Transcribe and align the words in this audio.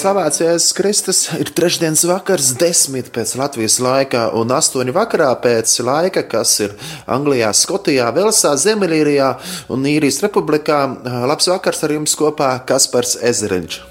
Slavēts 0.00 0.40
Jēzus 0.40 0.72
Kristus, 0.72 1.18
ir 1.36 1.50
trešdienas 1.52 2.06
vakars, 2.08 2.54
desmit 2.56 3.10
pēc 3.12 3.34
Latvijas 3.36 3.76
laika 3.84 4.22
un 4.38 4.54
astoņi 4.56 4.94
vakarā 4.96 5.28
pēc 5.44 5.74
laika, 5.84 6.22
kas 6.30 6.54
ir 6.64 6.72
Anglijā, 7.04 7.50
Skotijā, 7.52 8.08
Velsā, 8.16 8.54
Ziemeļīrijā 8.64 9.28
un 9.76 9.84
Īrijas 9.92 10.22
republikā. 10.24 10.80
Labs 11.28 11.52
vakars 11.52 11.84
ar 11.84 11.98
jums 11.98 12.16
kopā 12.16 12.54
Kaspars 12.64 13.18
Ezeriņš. 13.20 13.89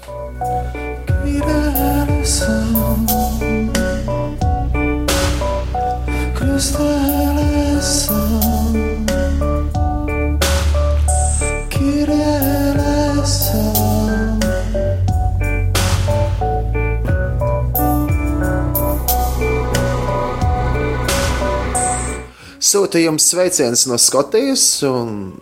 Sūtījums 22.70 23.30
sveiciens 23.32 23.86
no 23.90 23.96
Skotijas. 23.98 24.64
Un, 24.86 25.32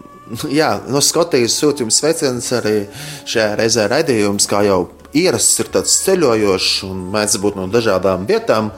jā, 0.53 0.71
no 0.89 1.03
Skotijas 1.05 1.59
sūtījums 1.61 2.01
sveiciens 2.01 2.53
arī 2.57 2.79
šajā 3.29 3.51
reizē 3.59 3.89
raidījums, 3.93 4.49
kā 4.49 4.63
jau 4.65 4.87
ierasts, 5.17 5.59
ir 5.63 5.71
tāds 5.73 5.95
ceļojošs 6.05 6.83
un 6.89 7.05
mēdz 7.13 7.39
būt 7.43 7.59
no 7.59 7.67
dažādām 7.73 8.27
vietām. 8.29 8.71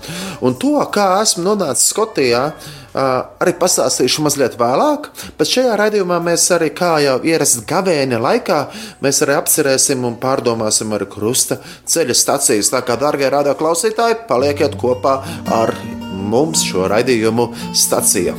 Un 0.42 0.56
to, 0.58 0.76
kā 0.94 1.06
esmu 1.22 1.44
nonācis 1.46 1.90
Skotijā, 1.92 2.42
arī 2.94 3.54
pastāstīšu 3.60 4.24
mazliet 4.26 4.56
vēlāk. 4.58 5.10
Bet 5.38 5.50
šajā 5.50 5.76
raidījumā 5.78 6.20
mēs 6.24 6.48
arī, 6.54 6.72
kā 6.74 6.96
jau 7.04 7.18
ierasts 7.26 7.64
gavēņa 7.70 8.22
laikā, 8.26 8.60
mēs 9.04 9.22
arī 9.26 9.38
apcerēsim 9.38 10.06
un 10.06 10.18
pārdomāsim 10.22 10.94
arī 10.96 11.06
krusta 11.10 11.60
ceļa 11.90 12.18
stacijas. 12.18 12.72
Tā 12.74 12.82
kā, 12.86 12.98
darbie 13.00 13.30
radio 13.30 13.54
klausītāji, 13.58 14.24
palieciet 14.30 14.78
kopā 14.80 15.20
ar 15.54 15.74
mums 16.30 16.64
šo 16.66 16.88
raidījumu 16.90 17.50
stacija. 17.74 18.38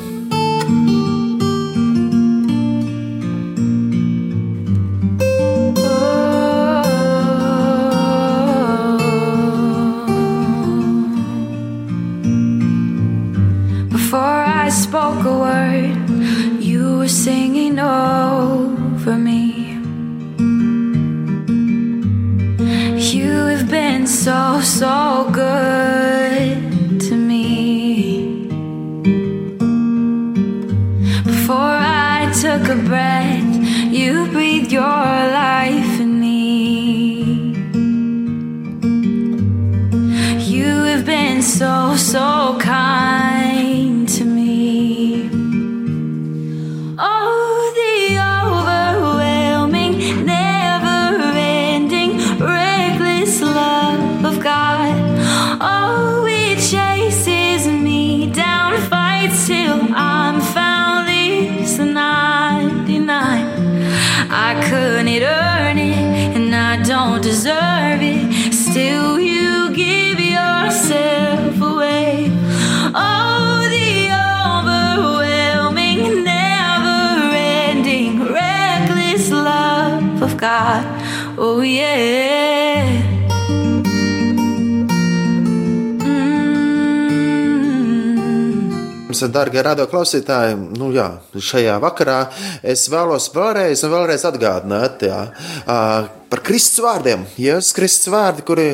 Darbie 89.31 89.64
radioklausītāji, 89.65 90.58
nu 90.80 90.92
jā, 90.95 91.08
šajā 91.36 91.77
vakarā 91.83 92.19
es 92.64 92.87
vēlos 92.92 93.30
vēlreiz 93.36 93.83
vēlreiz 93.87 94.25
atgādināt 94.27 95.05
jā, 95.08 95.19
par 95.65 96.43
Kristus 96.45 96.83
vārdiem. 96.86 97.25
Jēzus 97.41 97.75
Kristus 97.77 98.11
vārdi, 98.14 98.45
kuri 98.47 98.67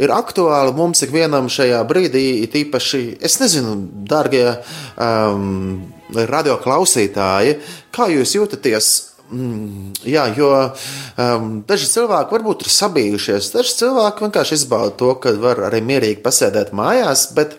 ir 0.00 0.14
aktuāli 0.14 0.74
mums 0.76 1.02
ikvienam 1.06 1.50
šajā 1.52 1.82
brīdī, 1.88 2.24
it 2.44 2.56
īpaši, 2.60 3.02
es 3.22 3.38
nezinu, 3.42 3.76
darbie 4.10 4.46
um, 4.96 5.82
radioklausītāji, 6.14 7.58
kā 7.94 8.10
jūs 8.14 8.34
jūtaties 8.38 8.90
Mm, 9.30 9.92
jā, 10.10 10.24
jo 10.34 10.48
um, 10.50 11.50
daži 11.62 11.86
cilvēki 11.86 12.34
varbūt 12.34 12.64
ir 12.64 12.72
sabijušies, 12.74 13.52
daži 13.54 13.76
cilvēki 13.78 14.24
vienkārši 14.24 14.56
izbauda 14.58 14.96
to, 14.98 15.12
ka 15.22 15.30
var 15.38 15.60
arī 15.68 15.78
mierīgi 15.86 16.18
pasēdēt 16.24 16.72
mājās, 16.74 17.28
bet 17.36 17.54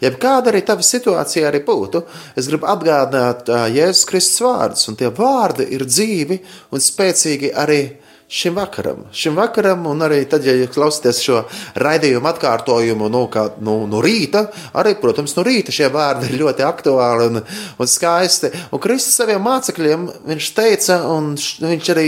jebkāda 0.00 0.48
arī 0.48 0.62
tava 0.64 0.86
situācija 0.86 1.50
arī 1.50 1.60
būtu, 1.66 2.00
es 2.40 2.48
gribu 2.48 2.70
atgādināt 2.72 3.52
uh, 3.52 3.66
Jēzus 3.68 4.08
Kristus 4.08 4.40
vārdus, 4.46 4.86
un 4.88 4.96
tie 4.96 5.12
vārdi 5.12 5.68
ir 5.76 5.84
dzīvi 5.84 6.40
un 6.72 6.86
spēcīgi 6.88 7.52
arī 7.52 7.82
šim 8.30 8.54
vakaram. 8.54 9.04
Šim 9.12 9.34
vakaram, 9.34 9.86
un 9.90 10.04
arī 10.06 10.20
tad, 10.30 10.44
ja 10.46 10.54
klausāties 10.70 11.18
šo 11.24 11.40
raidījumu 11.82 12.28
atkārtojumu 12.30 13.08
no, 13.10 13.24
kā, 13.32 13.48
no, 13.66 13.80
no 13.90 13.98
rīta, 14.04 14.44
arī, 14.78 14.94
protams, 15.02 15.34
no 15.34 15.42
rīta 15.46 15.74
šie 15.74 15.88
vārdi 15.90 16.28
ir 16.30 16.38
ļoti 16.44 16.62
aktuāli 16.62 17.26
un, 17.26 17.40
un 17.42 17.90
skaisti. 17.90 18.52
Un 18.70 18.82
Kristus 18.82 19.18
saviem 19.18 19.42
mācekļiem 19.42 20.04
viņš 20.30 20.50
teica, 20.54 21.00
un 21.10 21.32
viņš 21.34 21.90
arī 21.96 22.06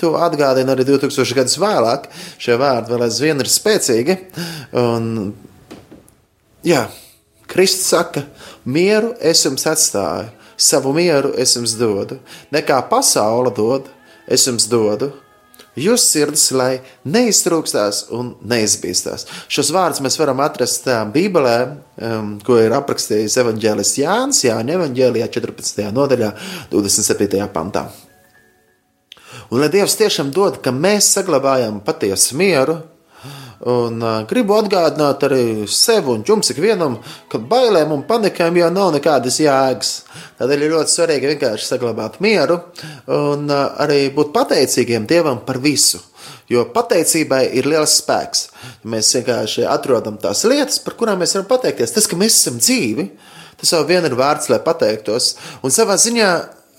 to 0.00 0.14
atgādina 0.16 0.72
arī 0.72 0.86
2000 0.88 1.36
gadus 1.36 1.58
vēlāk, 1.60 2.08
šie 2.40 2.56
vārdi 2.58 2.94
vēl 2.94 3.04
aizvien 3.04 3.44
ir 3.44 3.50
spēcīgi. 3.52 4.16
Un, 4.80 5.10
jā, 6.64 6.86
Kristus 7.52 7.90
saka, 7.92 8.24
mieru 8.64 9.12
es 9.20 9.44
jums 9.44 9.68
atstāju, 9.68 10.32
savu 10.56 10.94
mieru 10.96 11.34
es 11.36 11.52
jums 11.58 11.76
dodu, 11.76 12.16
nekā 12.54 12.80
pasaule 12.88 13.52
dod, 13.52 13.92
es 14.24 14.48
jums 14.48 14.70
dodu. 14.72 15.12
Jūsu 15.74 16.04
sirdis, 16.06 16.46
lai 16.54 16.78
neiztrūkstās 17.10 18.04
un 18.14 18.34
neizbīstās. 18.46 19.26
Šos 19.50 19.72
vārdus 19.74 20.02
mēs 20.04 20.18
varam 20.20 20.38
atrast 20.44 20.86
Bībelē, 21.14 21.56
um, 21.98 22.32
ko 22.46 22.60
ir 22.62 22.76
aprakstījis 22.76 23.40
evanģēlists 23.42 23.98
Jānis, 23.98 24.44
Jāņa 24.46 24.78
evanģēlijā 24.78 25.28
14. 25.34 25.88
nodaļā, 25.96 26.30
27. 26.70 27.42
pantā. 27.54 27.88
Un 29.50 29.60
lai 29.60 29.68
Dievs 29.72 29.98
tiešām 29.98 30.30
dod, 30.34 30.60
ka 30.62 30.70
mēs 30.70 31.10
saglabājam 31.16 31.82
patiesu 31.84 32.38
mieru, 32.38 32.78
Un 33.64 34.02
uh, 34.04 34.22
gribu 34.28 34.58
atgādināt 34.58 35.22
arī 35.24 35.64
sev 35.72 36.10
un 36.12 36.24
jums 36.26 36.50
ikvienam, 36.52 36.98
ka 37.32 37.38
bailēm 37.40 37.94
un 37.94 38.02
panikām 38.04 38.58
jau 38.60 38.68
nav 38.72 38.90
nekādas 38.92 39.38
jēgas. 39.40 39.92
Tādēļ 40.36 40.66
ir 40.66 40.74
ļoti 40.74 40.92
svarīgi 40.92 41.30
vienkārši 41.32 41.70
saglabāt 41.70 42.18
mieru 42.24 42.58
un 43.08 43.46
uh, 43.48 43.70
arī 43.80 44.10
būt 44.12 44.34
pateicīgiem 44.36 45.06
Dievam 45.08 45.40
par 45.46 45.62
visu. 45.64 46.02
Jo 46.52 46.66
pateicībai 46.74 47.46
ir 47.56 47.64
liels 47.70 47.96
spēks. 48.02 48.48
Mēs 48.84 49.14
vienkārši 49.16 49.64
atrodam 49.64 50.18
tās 50.20 50.44
lietas, 50.44 50.76
par 50.84 50.98
kurām 51.00 51.24
mēs 51.24 51.32
varam 51.38 51.48
pateikties. 51.48 51.94
Tas, 51.96 52.08
ka 52.10 52.18
mēs 52.20 52.36
esam 52.42 52.60
dzīvi, 52.60 53.08
tas 53.60 53.72
jau 53.72 53.80
vien 53.88 54.04
ir 54.04 54.16
vērts, 54.18 54.50
lai 54.52 54.60
pateiktos. 54.64 55.34
Un 55.64 55.72
savā 55.72 55.96
ziņā 56.00 56.30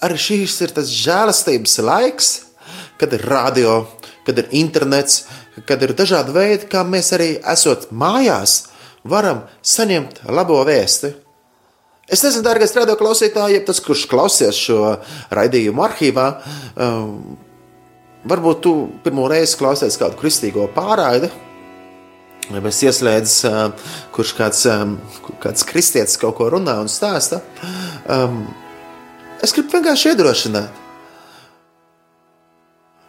arī 0.05 0.21
šīs 0.21 0.59
ir 0.67 0.75
tas 0.75 0.93
žēlastības 0.93 1.79
laiks, 1.81 2.33
kad 3.01 3.13
ir 3.17 3.25
radio, 3.25 3.79
kad 4.27 4.37
ir 4.41 4.53
internets, 4.57 5.23
kad 5.63 5.83
ir 5.83 5.95
dažādi 5.95 6.33
veidi, 6.35 6.67
kā 6.71 6.83
mēs 6.87 7.13
arī 7.15 7.35
esot 7.53 7.87
mājās, 7.95 8.65
varam 9.07 9.45
saņemt 9.63 10.25
labo 10.33 10.59
vēsti. 10.67 11.13
Es 12.11 12.21
nezinu, 12.21 12.43
dārgais 12.45 12.75
radio 12.77 12.97
klausītāji, 12.99 13.57
ja 13.57 13.63
tas, 13.65 13.79
kurš 13.81 14.05
klausies 14.11 14.57
šo 14.59 14.97
raidījumu 15.33 15.81
arhīvā, 15.87 16.27
um, 16.75 17.15
varbūt 18.29 18.61
tu 18.61 18.75
pirmo 19.05 19.25
reizi 19.31 19.57
klausies 19.57 19.97
kādu 19.97 20.19
kristīgo 20.19 20.67
pārraidi, 20.75 21.31
vai 22.51 22.61
es 22.69 22.83
ieslēdzu, 22.85 23.49
uh, 23.49 23.89
kurš 24.13 24.35
kāds, 24.37 24.61
um, 24.69 24.99
kāds 25.41 25.65
kristietis 25.65 26.21
kaut 26.21 26.37
ko 26.37 26.51
runā 26.53 26.77
un 26.83 26.91
stāsta. 26.93 27.41
Um, 28.05 28.43
es 29.41 29.55
gribu 29.55 29.79
vienkārši 29.79 30.13
iedrošināt. 30.13 30.84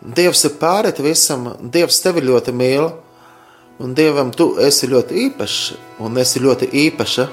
Dievs 0.07 0.45
ir 0.47 0.55
pārēt 0.61 1.01
visam, 1.03 1.51
Dievs 1.61 1.99
tevi 2.05 2.23
ļoti 2.23 2.55
mīl. 2.55 2.93
un 3.79 3.95
Dievam 3.95 4.31
tu 4.33 4.55
esi 4.57 4.87
ļoti 4.89 5.15
īpašs, 5.27 5.75
un 6.01 6.17
esi 6.19 6.41
ļoti 6.41 6.71
īpaša. 6.73 7.27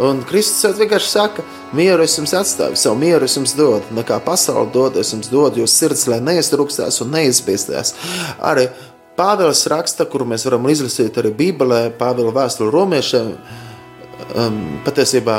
Un 0.00 0.22
Kristus 0.24 0.78
vienkārši 0.78 1.08
saka, 1.08 1.42
mieru 1.76 2.04
es 2.06 2.14
jums 2.16 2.32
atstāju, 2.32 2.76
savu 2.76 2.96
mieru 3.00 3.26
es 3.26 3.34
jums 3.36 3.52
dodu, 3.58 3.82
nekā 3.92 4.20
pasauli 4.24 4.70
dod, 4.72 4.96
es 4.96 5.10
jums 5.12 5.28
dodu, 5.28 5.60
jo 5.60 5.66
sirds, 5.66 6.06
lai 6.08 6.20
neiztrukstās 6.20 7.00
un 7.04 7.12
neizbiestās. 7.12 7.94
Arī 8.40 8.68
Pāvils 9.18 9.66
raksta, 9.68 10.06
kuru 10.08 10.24
mēs 10.30 10.46
varam 10.48 10.64
izlasīt 10.72 11.18
arī 11.20 11.34
Bībelē, 11.36 11.82
Pāvila 11.98 12.32
vēstuli 12.32 12.72
romiešiem, 12.72 13.34
um, 14.32 14.62
patiesībā, 14.86 15.36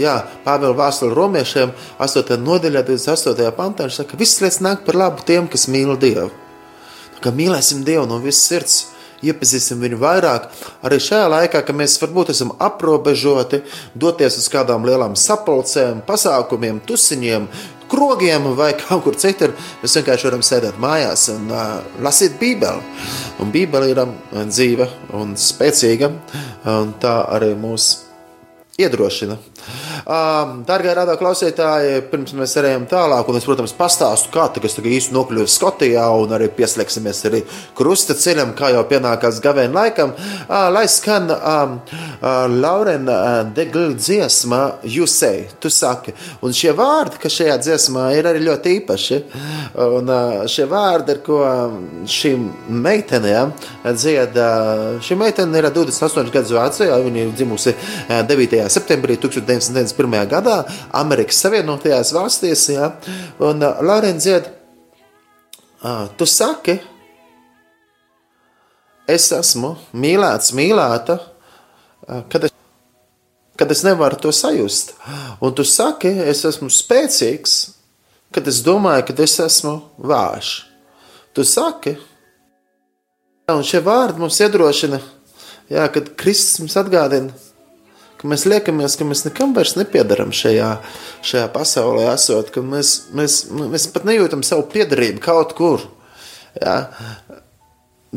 jā, 0.00 0.14
Pāvila 0.44 0.76
vēstuli 0.78 1.16
romiešiem, 1.16 1.74
8. 2.02 2.38
nodaļā, 2.42 2.84
28. 2.88 3.50
pantā, 3.56 3.86
viņš 3.88 4.00
saka, 4.02 4.20
viss 4.20 4.40
lietas 4.42 4.62
nāk 4.64 4.86
par 4.86 4.98
labu 4.98 5.26
tiem, 5.26 5.48
kas 5.50 5.68
mīl 5.70 5.96
Dievu. 6.00 6.30
Tā 7.16 7.26
kā 7.26 7.34
mīlēsim 7.36 7.84
Dievu 7.86 8.06
no 8.10 8.18
visas 8.22 8.46
sirds, 8.48 8.78
iepazīsim 9.26 9.82
viņu 9.84 9.98
vairāk. 10.00 10.48
Arī 10.86 11.00
šajā 11.02 11.26
laikā, 11.28 11.62
kad 11.66 11.76
mēs 11.76 11.98
varbūt 12.02 12.32
esam 12.34 12.54
aprobežoti, 12.58 13.62
doties 13.94 14.38
uz 14.40 14.48
kādām 14.52 14.86
lielām 14.88 15.16
sapulcēm, 15.18 16.00
pasākumiem, 16.08 16.80
tusiņiem, 16.88 17.48
krogiem 17.90 18.46
vai 18.56 18.72
kaut 18.78 19.04
kur 19.04 19.18
citur, 19.18 19.54
mēs 19.82 19.96
vienkārši 19.98 20.28
varam 20.28 20.44
sēdēt 20.46 20.78
mājās 20.80 21.26
un 21.34 21.50
uh, 21.50 21.80
lasīt 22.04 22.38
Bībeli. 22.40 22.84
Un 23.42 23.50
Bībele 23.52 23.90
ir 23.92 24.02
um, 24.04 24.14
dzīva 24.48 24.88
un 25.18 25.34
spēcīga, 25.38 26.12
un 26.70 26.94
tā 27.02 27.16
arī 27.34 27.52
mūs 27.58 27.92
iedrošina. 28.80 29.36
Darbie 30.66 30.94
radio 30.96 31.14
klausītāji, 31.20 32.00
pirms 32.10 32.32
mēs 32.38 32.56
ejam 32.60 32.86
tālāk, 32.90 33.28
un 33.28 33.36
es, 33.38 33.44
protams, 33.46 33.74
pastāstu, 33.76 34.30
kā 34.34 34.48
es 34.64 34.78
īsti 34.80 35.14
nokļuvu 35.14 35.46
Skotijā, 35.50 36.06
un 36.18 36.32
arī 36.34 36.48
pieslēgsimies 36.56 37.20
arī 37.28 37.42
krusta 37.76 38.16
ceļam, 38.18 38.54
kā 38.58 38.72
jau 38.74 38.82
pienākās 38.90 39.40
gavēņa 39.44 39.74
laikam, 39.76 40.14
lai 40.48 40.86
skan 40.90 41.28
Laurena 42.54 43.18
Degla 43.54 43.92
dziesma, 43.94 44.60
You 44.84 45.06
Say, 45.06 45.46
tu 45.60 45.70
saki. 45.70 46.14
Un 46.42 46.54
šie 46.56 46.72
vārdi, 46.76 47.20
kas 47.22 47.36
šajā 47.38 47.58
dziesmā 47.60 48.08
ir 48.16 48.28
arī 48.30 48.42
ļoti 48.46 48.74
īpaši, 48.80 49.20
un 49.98 50.10
šie 50.50 50.66
vārdi 50.70 51.16
ir, 51.16 51.22
ko 51.26 51.40
šīm 52.10 52.48
meitenēm 52.80 53.54
dzied, 53.84 54.40
šī 55.04 55.20
meitene 55.20 55.60
ir 55.60 55.70
28 55.70 56.32
gadus 56.34 56.54
veca, 56.56 57.00
viņa 57.04 57.24
ir 57.26 57.32
dzimusi 57.36 57.76
9. 58.08 58.64
septembrī 58.72 59.20
1990. 59.20 59.49
91. 59.50 60.16
gadā 60.30 60.60
Amerikas 60.96 61.40
Savienotajās 61.44 62.14
valstīs. 62.16 62.68
Ja, 62.72 62.92
un 63.42 63.64
uh, 63.64 63.82
Lorence 63.84 64.24
dzied, 64.24 64.48
uh, 65.82 66.06
tu 66.16 66.28
saki, 66.28 66.78
es 69.10 69.26
esmu 69.34 69.74
mīlēts, 69.92 70.54
mīlēta, 70.56 71.18
uh, 71.18 72.22
kad 72.30 72.46
es, 72.46 72.54
kad 73.60 73.74
es 73.74 73.84
nevaru 73.86 74.20
to 74.22 74.32
sajust. 74.34 74.94
Un 75.42 75.54
tu 75.56 75.66
saki, 75.66 76.14
es 76.30 76.44
esmu 76.48 76.70
spēcīgs, 76.72 77.58
kad 78.34 78.46
es 78.48 78.62
domāju, 78.64 79.08
ka 79.10 79.18
es 79.26 79.36
esmu 79.42 79.76
vājš. 79.98 80.54
Tu 81.34 81.44
saki, 81.46 81.94
un 83.50 83.66
šie 83.66 83.82
vārdi 83.84 84.22
mums 84.22 84.38
iedrošina, 84.42 84.98
jā, 85.70 85.86
kad 85.94 86.14
Kristus 86.18 86.62
mums 86.62 86.76
atgādina, 86.78 87.34
ka 88.20 88.28
mēs 88.28 88.44
liekamies, 88.48 88.98
ka 89.00 89.06
mēs 89.08 89.24
nekam 89.24 89.54
vairs 89.56 89.76
nepiedaram 89.78 90.32
šajā, 90.36 90.68
šajā 91.24 91.48
pasaulē, 91.54 92.10
esot, 92.12 92.52
ka 92.52 92.62
mēs, 92.64 92.94
mēs, 93.16 93.42
mēs 93.50 93.88
pat 93.94 94.04
nejūtam 94.08 94.44
savu 94.46 94.66
piedarību 94.72 95.22
kaut 95.24 95.56
kur. 95.56 95.88
Jā. 96.60 96.76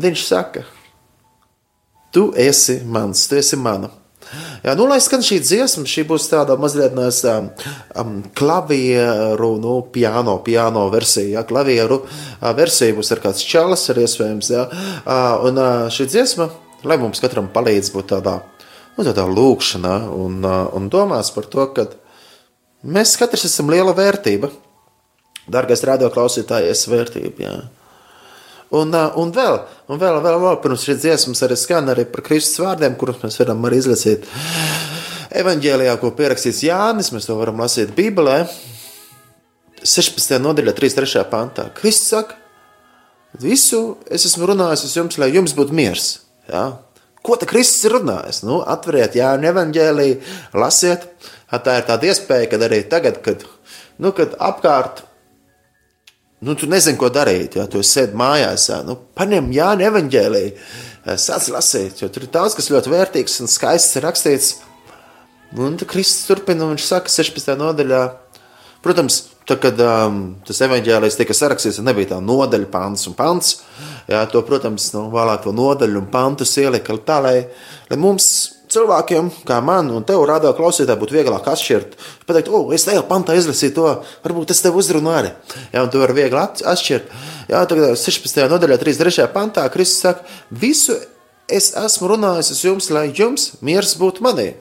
Viņš 0.04 0.24
saka, 0.26 0.64
tu 2.12 2.28
esi 2.36 2.80
mans, 2.84 3.28
tu 3.30 3.38
esi 3.40 3.56
mana. 3.60 3.92
Jā, 4.64 4.72
nu, 4.78 4.86
lai 4.88 4.98
skan 5.04 5.22
šī 5.22 5.38
dziesma, 5.44 5.84
šī 5.88 6.06
būs 6.08 6.26
tāda 6.30 6.56
mazliet 6.58 6.96
nes, 6.96 7.20
um, 7.28 8.14
klavieru, 8.36 9.50
nu, 9.62 9.76
piano, 9.94 10.38
piano 10.46 10.86
versija. 10.92 11.38
Jā, 11.38 11.44
klavieru 11.48 12.00
uh, 12.02 12.48
versija 12.56 12.96
būs 12.96 13.12
ar 13.14 13.22
kāds 13.24 13.44
čalis, 13.46 13.84
ir 13.92 14.02
iespējams. 14.06 14.50
Jā, 14.56 14.64
uh, 15.04 15.46
un 15.46 15.60
uh, 15.60 15.86
šī 15.92 16.08
dziesma, 16.10 16.48
lai 16.88 16.98
mums 17.00 17.22
katram 17.22 17.52
palīdz 17.54 17.92
būt 17.94 18.10
tādā 18.16 18.40
nu, 18.96 19.04
tādā 19.06 19.24
lūkšanā 19.28 19.94
un, 20.14 20.40
un 20.44 20.90
domās 20.92 21.32
par 21.34 21.48
to, 21.50 21.66
ka 21.76 21.88
mēs 22.84 23.16
katrs 23.20 23.46
esam 23.48 23.72
liela 23.72 23.94
vērtība. 23.96 24.50
Dargais 25.50 25.82
radio 25.84 26.08
klausītāji, 26.12 26.70
es 26.72 26.86
vērtību. 26.88 27.44
Jā. 27.44 27.56
Un, 28.74 28.90
un 28.90 29.32
vēl, 29.34 29.58
un 29.92 30.00
vēl, 30.00 30.18
vēl, 30.24 30.38
vēl 30.42 30.56
pirms 30.62 30.86
šīs 30.86 31.02
dziesmas 31.02 31.44
arī 31.46 31.58
skan 31.60 31.92
arī 31.92 32.06
par 32.10 32.24
Kristus 32.26 32.62
vārdiem, 32.64 32.96
kurus 32.98 33.20
mēs 33.22 33.36
varam 33.42 33.66
arī 33.68 33.82
izlasīt 33.82 34.24
evanģēlijā, 35.34 35.98
ko 36.00 36.10
pierakstīts 36.16 36.64
Jānis. 36.66 37.12
Mēs 37.14 37.28
to 37.28 37.36
varam 37.38 37.60
lasīt 37.62 37.92
Bībelē. 37.96 38.44
16. 39.84 40.38
nodaļā, 40.40 40.72
3.3. 40.78 41.26
pantā. 41.28 41.68
Kristus 41.76 42.14
saka, 42.14 42.38
visu 43.42 43.98
es 44.08 44.24
esmu 44.30 44.48
runājis 44.48 44.86
uz 44.88 44.96
jums, 44.96 45.18
lai 45.20 45.28
jums 45.34 45.52
būtu 45.56 45.76
miers. 45.76 46.08
Ja? 46.48 46.70
Ko 47.24 47.38
te 47.40 47.48
Kristus 47.48 47.86
ir 47.88 47.96
runājis? 47.96 48.42
Nu, 48.44 48.58
atveriet 48.60 49.16
Jāņa 49.16 49.48
evanģēlīju, 49.52 50.20
lasiet. 50.60 51.08
Tā 51.54 51.78
ir 51.78 51.86
tāda 51.88 52.10
iespēja, 52.10 52.50
kad 52.52 52.64
arī 52.66 52.82
tagad, 52.90 53.20
kad, 53.24 53.44
nu, 54.02 54.10
kad 54.16 54.34
apkārt, 54.42 55.04
nu, 56.44 56.56
tu 56.58 56.68
nezini, 56.68 56.98
ko 57.00 57.08
darīt, 57.14 57.56
ja 57.56 57.64
tu 57.70 57.80
sēdi 57.86 58.18
mājās, 58.18 58.66
ja, 58.72 58.82
nu, 58.84 58.98
paņem 59.16 59.52
Jāņa 59.54 59.88
evanģēlīju, 59.88 60.52
sāc 61.20 61.48
lasīt, 61.54 62.02
jo 62.02 62.10
tur 62.12 62.26
ir 62.26 62.32
daudz, 62.34 62.58
kas 62.58 62.68
ļoti 62.74 62.92
vērtīgs 62.92 63.38
un 63.44 63.52
skaists 63.52 64.02
rakstīts. 64.04 64.50
Un 65.54 65.78
tad 65.78 65.88
Kristus 65.92 66.26
turpina, 66.26 66.66
un 66.66 66.74
viņš 66.74 66.88
saka 66.90 67.12
16. 67.12 67.54
nodaļā, 67.60 68.02
protams, 68.82 69.20
tad, 69.48 69.60
kad 69.62 69.80
um, 69.84 70.18
tas 70.46 70.62
evanģēlījis 70.66 71.18
tika 71.20 71.36
sarakstīts, 71.36 71.82
nebija 71.84 72.14
tā 72.14 72.20
nodaļa, 72.24 72.70
pants 72.72 73.08
un 73.10 73.16
pants. 73.18 73.54
Jā, 74.08 74.24
to, 74.32 74.42
protams, 74.44 74.90
nu, 74.96 75.06
vēlāk 75.12 75.44
to 75.44 75.54
nodaļu 75.56 76.02
un 76.02 76.10
pantus 76.12 76.52
ielika 76.60 76.96
tā, 77.06 77.20
lai, 77.24 77.36
lai 77.90 78.00
mums 78.00 78.26
cilvēkiem, 78.74 79.30
kā 79.46 79.60
man 79.64 79.90
un 79.94 80.04
tev, 80.06 80.24
rādā 80.28 80.50
klausītāji, 80.56 81.00
būtu 81.00 81.16
vieglāk 81.16 81.46
atšķirt. 81.52 81.96
Pateikt, 82.28 82.50
o, 82.50 82.66
es 82.74 82.86
tajā 82.88 83.04
pantā 83.08 83.36
izlasīju 83.38 83.74
to, 83.76 83.86
varbūt 84.24 84.50
tas 84.50 84.62
tev 84.64 84.76
uzrunā 84.80 85.16
arī. 85.20 85.32
Jā, 85.72 85.84
un 85.84 85.92
tu 85.92 86.02
vari 86.02 86.18
viegli 86.18 86.40
atšķirt. 86.40 87.14
Jā, 87.52 87.64
tagad 87.70 87.96
16. 88.00 88.44
nodaļā, 88.50 88.80
33. 88.82 89.28
pantā, 89.34 89.66
Kristus 89.72 90.02
saka, 90.04 90.26
visu 90.50 90.96
es 91.48 91.72
esmu 91.78 92.14
runājis 92.14 92.54
uz 92.56 92.62
jums, 92.64 92.90
lai 92.94 93.08
jums 93.12 93.52
miers 93.64 93.96
būtu 94.00 94.24
manī. 94.24 94.52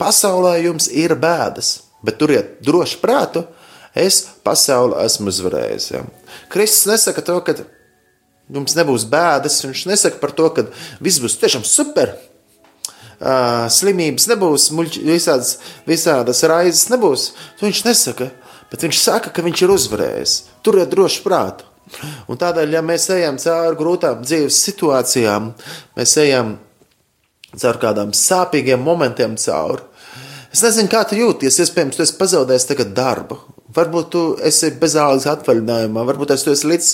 Pasaulē 0.00 0.56
jums 0.64 0.88
ir 0.88 1.14
bēdas, 1.18 1.76
bet 2.06 2.18
turiet 2.20 2.58
droši 2.64 2.98
prātu, 3.02 3.44
es 3.94 4.22
pasauli 4.44 4.98
esmu 5.04 5.30
uzvarējis. 5.32 5.88
Ja. 5.94 6.02
Kristus 6.52 6.88
nesaka 6.90 7.24
to, 7.24 7.38
ka 7.46 7.56
jums 8.52 8.76
nebūs 8.78 9.06
bēdas. 9.10 9.60
Viņš 9.64 9.86
nesaka 9.90 10.20
par 10.22 10.34
to, 10.36 10.48
ka 10.54 10.66
viss 11.04 11.22
būs 11.22 11.38
tiešām 11.40 11.66
super. 11.68 12.14
Uh, 13.22 13.68
slimības 13.70 14.26
nebūs, 14.32 14.72
muļķi, 14.74 15.04
visādas, 15.06 15.56
visādas 15.86 16.42
raizes 16.50 16.88
nebūs. 16.90 17.28
To 17.60 17.68
viņš 17.68 17.84
nesaka, 17.86 18.32
bet 18.72 18.82
viņš 18.82 18.98
saka, 18.98 19.30
ka 19.30 19.44
viņš 19.46 19.62
ir 19.62 19.74
uzvarējis. 19.76 20.32
Turiet 20.66 20.90
droši 20.90 21.22
prātu. 21.22 21.68
Un 22.30 22.38
tādēļ, 22.40 22.74
ja 22.74 22.82
mēs 22.82 23.06
ejam 23.14 23.38
cauri 23.38 23.78
grūtām 23.78 24.24
dzīves 24.24 24.58
situācijām, 24.66 25.52
mēs 25.98 26.16
ejam 26.22 26.56
cauri 27.52 27.82
kādām 27.82 28.14
sāpīgiem 28.16 28.82
momentiem 28.82 29.36
cauri. 29.38 29.84
Es 30.52 30.60
nezinu, 30.60 30.90
kā 30.92 31.02
tu 31.08 31.16
jūties. 31.16 31.62
Iespējams, 31.64 31.96
tu 31.96 32.04
esi 32.04 32.18
pazaudējis 32.20 32.68
tagad 32.68 32.92
darbu, 32.96 33.40
Varbūt 33.72 34.08
tu 34.12 34.22
esi 34.44 34.68
bezalgas 34.76 35.24
atvaļinājumā, 35.30 36.02
varbūt 36.04 36.34
tu 36.44 36.52
esi 36.52 36.68
līdz 36.68 36.88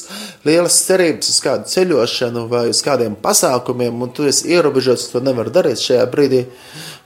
lielas 0.46 0.76
cerības 0.86 1.30
uz 1.32 1.38
kādu 1.42 1.70
ceļošanu 1.72 2.44
vai 2.50 2.68
uz 2.70 2.82
kādiem 2.86 3.16
pasākumiem, 3.18 3.96
un 4.04 4.12
tu 4.14 4.28
esi 4.28 4.52
ierobežots, 4.54 5.08
to 5.10 5.22
nevar 5.24 5.50
darīt 5.54 5.82
šajā 5.82 6.04
brīdī. 6.12 6.44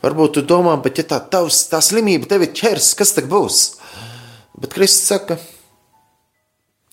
Varbūt 0.03 0.37
tu 0.37 0.45
domā, 0.51 0.75
bet 0.85 1.01
ja 1.01 1.07
tā, 1.15 1.23
tavs, 1.33 1.63
tā 1.73 1.81
slimība 1.85 2.29
tevi 2.35 2.51
ķers, 2.53 2.91
kas 2.99 3.15
tad 3.17 3.31
būs? 3.33 3.63
Bet 4.61 4.77
Kristus 4.77 5.09
saka, 5.15 5.39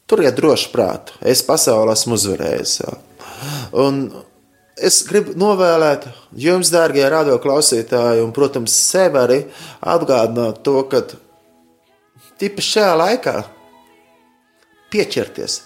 turiet 0.08 0.39
droši 0.39 0.72
prātu, 0.72 1.20
es 1.20 1.44
pasaulē 1.44 1.98
esmu 1.98 2.16
uzvarējis. 2.16 2.78
Un 3.75 4.06
es 4.83 5.01
gribu 5.07 5.36
novēlēt 5.39 6.07
jums, 6.39 6.71
dārgie 6.74 7.05
radio 7.12 7.38
klausītāji, 7.41 8.24
un, 8.24 8.31
protams, 8.36 8.75
sev 8.89 9.17
arī 9.19 9.43
atgādināt 9.81 10.63
to, 10.65 10.81
ka 10.89 11.03
Tīpaši 12.39 12.71
šajā 12.71 12.91
laikā 12.95 13.33
pieķerties, 14.93 15.57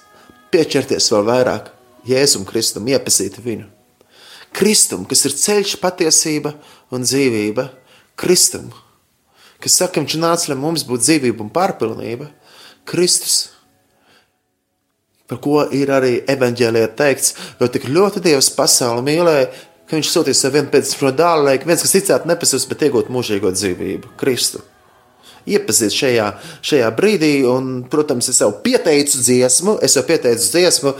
pieķerties 0.50 1.10
vēl 1.14 1.28
vairāk 1.28 1.68
Jēzum 2.10 2.48
Kristum, 2.50 2.88
iepazīt 2.90 3.38
viņu. 3.46 3.68
Kristum, 4.58 5.04
kas 5.10 5.22
ir 5.30 5.36
ceļš, 5.38 5.76
patiesība 5.82 6.56
un 6.94 7.06
dzīvība, 7.06 7.68
Kristum, 8.18 8.72
kas 9.62 9.78
saka, 9.84 10.02
viņš 10.02 10.18
nāca, 10.18 10.50
lai 10.50 10.58
mums 10.66 10.86
būtu 10.90 11.06
dzīvība 11.06 11.46
un 11.46 11.54
pārpilnība, 11.54 12.32
Kristus. 12.90 13.53
Par 15.32 15.40
ko 15.44 15.62
ir 15.72 15.92
arī 15.94 16.18
evanģēlijā 16.30 16.90
teikts, 16.98 17.36
jo 17.60 17.70
tik 17.72 17.88
ļoti 17.90 18.24
Dievs 18.24 18.52
pasauli 18.58 19.06
mīlēja, 19.08 19.48
ka 19.88 19.98
viņš 19.98 20.12
sūtīja 20.12 20.40
savu 20.40 20.58
vienu 20.58 20.72
pēc 20.74 20.94
no 21.02 21.12
dāla, 21.16 21.48
lai 21.48 21.58
viens, 21.64 21.82
kas 21.84 21.96
ticētu, 21.96 22.30
nepasūs, 22.30 22.68
bet 22.70 22.86
iegūtu 22.88 23.14
mūžīgo 23.14 23.52
dzīvību, 23.56 24.14
Kristu. 24.20 24.64
Iepazīt 25.44 25.92
šajā, 25.92 26.28
šajā 26.64 26.90
brīdī, 26.96 27.32
un, 27.52 27.82
protams, 27.92 28.30
es 28.32 28.40
jau 28.40 28.48
pieteicu 28.64 29.20
dziesmu, 29.20 29.74
es 29.84 29.98
jau 29.98 30.04
pieteicu 30.08 30.46
dziesmu, 30.54 30.94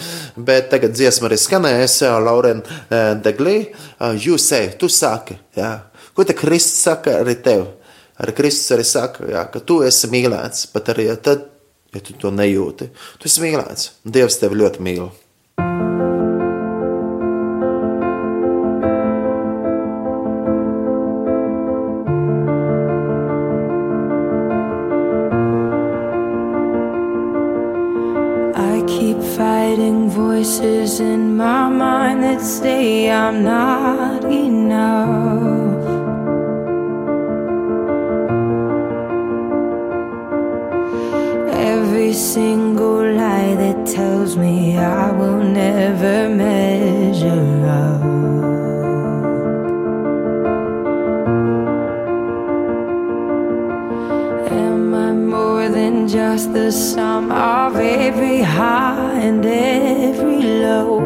bet 0.50 0.68
tagad 0.74 0.92
dziesma 0.98 1.30
arī 1.30 1.38
skanēs, 1.40 1.96
Lauren 2.26 2.60
Deglī, 3.24 3.56
jūs 4.20 4.50
ej, 4.60 4.74
tu 4.82 4.92
saki, 4.92 5.40
jā. 5.56 5.72
Ko 6.14 6.28
te 6.28 6.36
Kristus 6.38 6.84
saka 6.84 7.22
arī 7.22 7.38
tev? 7.42 7.64
Arī 8.20 8.36
Kristus 8.36 8.76
arī 8.76 8.84
saka, 8.86 9.24
jā, 9.32 9.48
ka 9.50 9.64
tu 9.64 9.80
esi 9.88 10.12
mīlēts, 10.12 10.68
pat 10.76 10.92
arī 10.92 11.08
tad, 11.24 11.48
ja 11.94 12.04
tu 12.04 12.16
to 12.20 12.34
nejūti. 12.34 12.90
Tu 13.20 13.30
esi 13.30 13.44
mīlēts, 13.46 13.92
Dievs 14.06 14.40
tevi 14.42 14.62
ļoti 14.64 14.86
mīl. 14.86 15.12
voices 30.44 31.00
in 31.00 31.38
my 31.38 31.70
mind 31.70 32.22
that 32.24 32.42
say 32.42 33.10
I'm 33.10 33.44
not 33.44 34.26
enough. 34.26 35.63
Tells 44.24 44.38
me 44.38 44.78
I 44.78 45.12
will 45.12 45.44
never 45.44 46.30
measure 46.30 47.66
up. 47.68 48.02
Am 54.50 54.96
I 54.96 55.12
more 55.12 55.68
than 55.68 56.08
just 56.08 56.54
the 56.54 56.72
sum 56.72 57.32
of 57.34 57.76
every 57.76 58.42
high 58.42 59.20
and 59.28 59.46
every 59.46 60.42
low? 60.64 61.00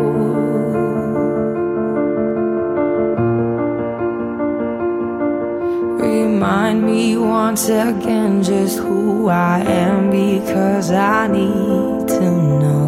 Remind 5.99 6.83
me 6.83 7.17
once 7.17 7.67
again 7.69 8.43
just 8.43 8.77
who 8.77 9.29
I 9.29 9.61
am 9.61 10.11
because 10.11 10.91
I 10.91 11.27
need 11.27 12.07
to 12.09 12.31
know. 12.61 12.86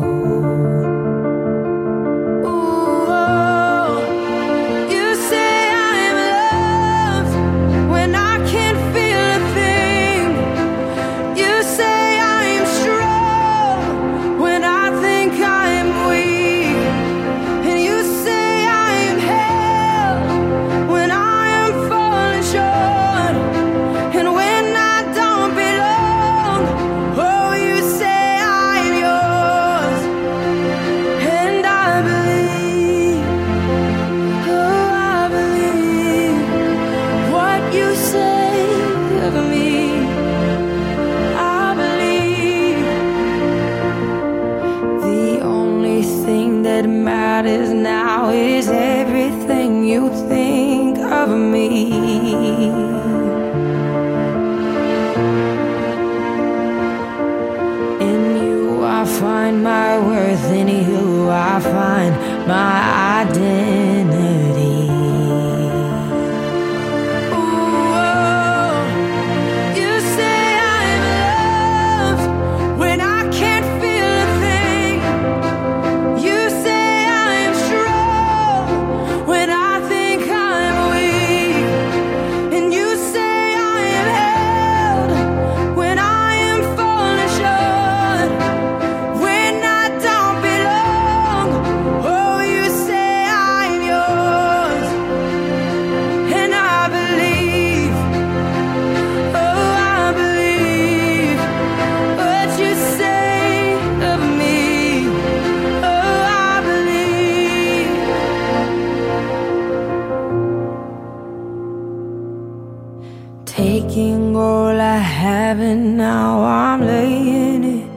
Taking 113.60 114.38
all 114.38 114.80
I 114.80 115.00
have 115.00 115.60
and 115.60 115.98
now 115.98 116.42
I'm 116.42 116.80
laying 116.80 117.63
it 117.80 117.89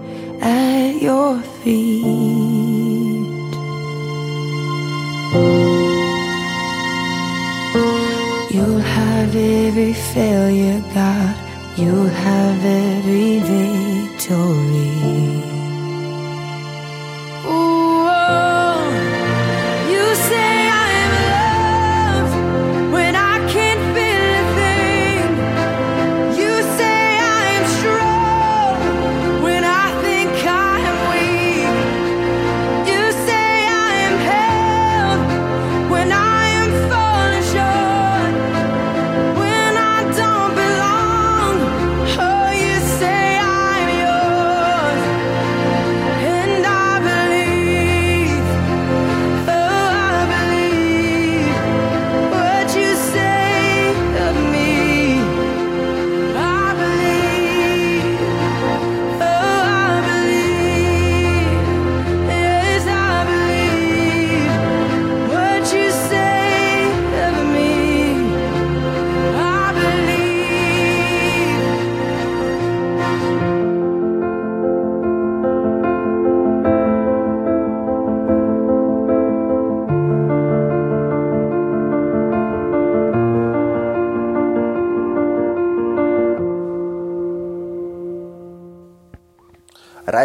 at 0.43 1.01
your 1.01 1.39
feet. 1.61 2.03
You'll 8.53 8.85
have 8.99 9.37
every 9.37 9.93
failure, 9.93 10.83
God. 10.93 11.37
You'll 11.79 12.09
have 12.09 12.65
every 12.65 13.39
victory. 13.39 14.62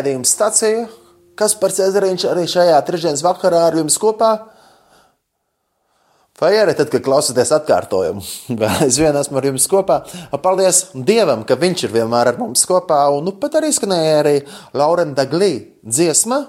Raidījums 0.07 0.31
stācija 0.31 0.87
kas 1.37 1.55
par 1.59 1.73
Cezariņš 1.75 2.27
arī 2.31 2.45
šajā 2.49 2.77
trešdienas 2.87 3.23
vakarā 3.25 3.67
ar 3.69 3.77
jums 3.77 3.97
kopā. 4.01 4.31
Vai 6.37 6.51
arī 6.53 6.75
tad, 6.77 6.91
kad 6.93 7.01
klausāties 7.05 7.49
atkārtojumu, 7.55 8.21
vēl 8.61 8.83
aizvien 8.85 9.15
esmu 9.17 9.39
ar 9.39 9.47
jums 9.49 9.65
kopā. 9.69 10.01
Paldies 10.43 10.83
Dievam, 10.93 11.45
ka 11.47 11.57
Viņš 11.57 11.87
ir 11.87 11.95
vienmēr 11.95 12.33
ar 12.33 12.37
mums 12.41 12.65
kopā. 12.69 12.99
Un 13.13 13.25
nu, 13.29 13.33
pat 13.41 13.57
arī 13.57 13.71
skanēja 13.73 14.19
arī 14.21 14.35
Laurenta 14.77 15.25
Glī 15.29 15.53
dziesma. 15.81 16.43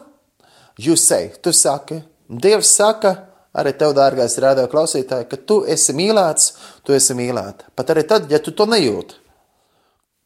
Jūs 0.78 1.08
say, 1.08 1.32
tu 1.42 1.52
saki, 1.56 2.02
Dievs 2.28 2.70
saka, 2.76 3.14
arī 3.56 3.72
tev, 3.80 3.94
dārgais 3.96 4.36
radio 4.44 4.68
klausītāj, 4.70 5.24
ka 5.30 5.40
tu 5.48 5.62
esi 5.68 5.96
mīlēts, 5.96 6.52
tu 6.84 6.94
esi 6.94 7.16
mīlēta. 7.18 7.72
Pat 7.74 7.96
arī 7.96 8.04
tad, 8.08 8.28
ja 8.30 8.38
tu 8.44 8.52
to 8.52 8.68
nejūti. 8.68 9.16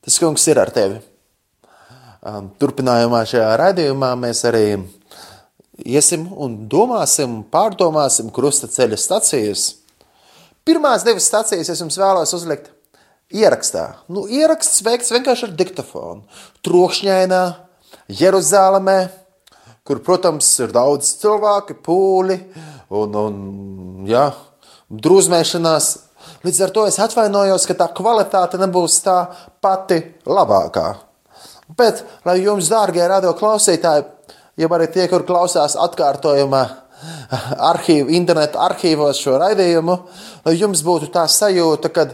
Tas 0.03 0.19
kungs 0.19 0.45
ir 0.51 0.59
ar 0.59 0.75
tevi. 0.75 0.99
Turpinājumā 2.23 3.25
šajā 3.27 3.49
raidījumā 3.59 4.13
mēs 4.15 4.45
arī 4.47 4.67
iesim 5.83 6.29
un 6.31 6.55
domāsim, 6.71 7.41
pārdomāsim 7.51 8.29
krusta 8.35 8.69
ceļa 8.71 8.99
stacijas. 9.01 9.65
Pirmās 10.63 11.03
divas 11.03 11.27
stacijas 11.27 11.73
es 11.73 11.83
jums 11.83 11.99
vēlos 11.99 12.31
uzlikt 12.39 12.71
ierakstā. 13.35 13.89
Nu, 14.07 14.29
ieraksts 14.31 14.85
veikts 14.87 15.11
vienkārši 15.11 15.49
ar 15.49 15.59
diktafonu. 15.59 16.23
Trokšņainā, 16.63 17.43
Jeruzalemē, 18.23 18.99
kur, 19.83 19.99
protams, 20.07 20.55
ir 20.63 20.71
daudz 20.71 21.17
cilvēku, 21.19 21.81
pūļi 21.83 22.41
un, 23.03 23.19
un 23.19 24.07
jā, 24.07 24.29
drūzmēšanās. 24.95 25.95
Līdz 26.47 26.67
ar 26.69 26.75
to 26.77 26.87
es 26.87 27.03
atvainojos, 27.03 27.67
ka 27.67 27.83
tā 27.83 27.91
kvalitāte 27.97 28.63
nebūs 28.63 29.03
tā 29.03 29.25
pati 29.59 30.05
labākā. 30.23 30.93
Bet, 31.79 32.03
lai 32.27 32.39
jums, 32.43 32.71
dārgie 32.73 33.05
radio 33.09 33.33
klausītāji, 33.39 34.05
jau 34.61 34.71
arī 34.77 34.89
tie, 34.93 35.07
kur 35.11 35.25
klausās 35.29 35.77
atkārtojumā, 35.81 36.63
arhīvu, 37.73 38.13
internetu 38.15 38.61
arhīvos 38.63 39.21
šo 39.23 39.39
raidījumu, 39.43 39.97
lai 40.47 40.57
jums 40.57 40.85
būtu 40.87 41.11
tā 41.15 41.25
sajūta, 41.31 41.91
ka 41.95 42.07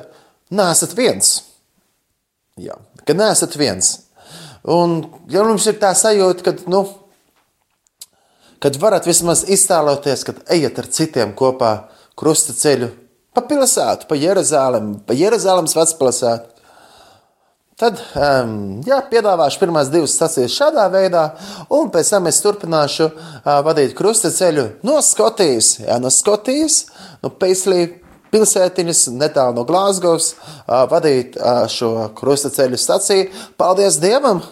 nesat 0.54 0.94
viens. 0.96 1.32
Jā, 2.58 2.78
ka 3.04 3.16
nesat 3.16 3.56
viens. 3.58 3.96
Un, 4.68 5.00
ja 5.30 5.44
jums 5.44 5.66
ir 5.70 5.78
tā 5.80 5.92
sajūta, 5.96 6.44
ka, 6.46 6.54
nu, 6.70 6.84
kad 8.62 8.78
varat 8.80 9.06
vismaz 9.08 9.44
iztēloties, 9.48 10.24
kad 10.26 10.40
ejat 10.54 10.80
ar 10.82 10.88
citiem 10.92 11.34
kopā 11.38 11.72
krusta 12.18 12.56
ceļu 12.56 12.90
pa 13.38 13.44
pilsētu, 13.46 14.08
pa 14.10 14.18
Jeruzalem, 14.18 14.96
pa 15.06 15.14
Jeruzalemes 15.14 15.76
vecpilsētu, 15.78 16.57
Tad 17.78 18.00
um, 18.18 18.54
jā, 18.82 18.96
piedāvāšu 19.06 19.60
pirmās 19.60 19.86
divas 19.92 20.16
stācijas 20.18 20.56
šādā 20.58 20.88
veidā, 20.90 21.28
un 21.70 21.92
pēc 21.94 22.10
tam 22.10 22.26
es 22.26 22.40
turpināšu 22.42 23.06
uh, 23.06 23.52
vadīt 23.62 23.94
krustaceļu 23.98 24.64
no 24.88 24.96
Skotijas, 25.06 25.76
jā, 25.84 26.00
no 26.02 26.10
Skotijas, 26.10 26.80
no 27.22 27.30
Paislī 27.30 27.84
pilsētiņas, 28.34 29.04
netālu 29.14 29.60
no 29.60 29.66
Glāzgovas, 29.68 30.32
uh, 30.34 30.88
vadīt 30.90 31.38
uh, 31.38 31.68
šo 31.70 31.92
krustaceļu 32.18 32.82
staciju. 32.82 33.30
Paldies 33.62 34.02
Dievam! 34.02 34.42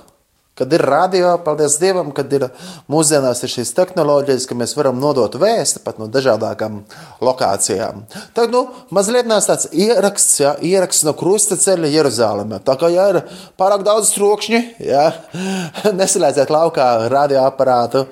Kad 0.56 0.72
ir 0.72 0.80
radio, 0.80 1.34
paldies 1.44 1.74
Dievam, 1.76 2.08
kad 2.16 2.30
ir 2.32 2.46
mūsdienās 2.88 3.42
ir 3.44 3.50
šīs 3.52 3.74
tehnoloģijas, 3.76 4.46
ka 4.48 4.56
mēs 4.56 4.72
varam 4.78 4.96
nodot 4.96 5.34
vēstu 5.36 5.82
pat 5.84 5.98
no 6.00 6.06
dažādākām 6.08 6.78
lokācijām. 7.20 8.06
Tad, 8.32 8.54
nu, 8.54 8.62
mazliet 8.88 9.28
tāds 9.28 9.68
ieraksts, 9.68 10.38
jā, 10.40 10.54
ieraksts 10.64 11.04
no 11.04 11.12
krusta 11.12 11.58
ceļa 11.60 11.90
Jeruzalemē. 11.92 12.62
Tā 12.64 12.78
kā, 12.80 12.88
ja 12.88 13.04
ir 13.12 13.18
pārāk 13.60 13.84
daudz 13.84 14.14
trokšņi, 14.14 14.60
jā, 14.86 15.04
nesalēdziet 16.00 16.52
laukā 16.56 16.86
radioaparātu, 17.12 18.06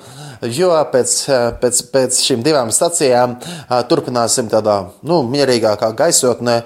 jo 0.52 0.68
pēc, 0.92 1.14
pēc, 1.62 1.80
pēc 1.94 2.18
šīm 2.26 2.44
divām 2.44 2.74
stacijām 2.76 3.38
turpināsim 3.88 4.52
tādā, 4.52 4.83
nu, 5.09 5.22
mierīgākā 5.33 5.94
gaisotnē, 5.96 6.59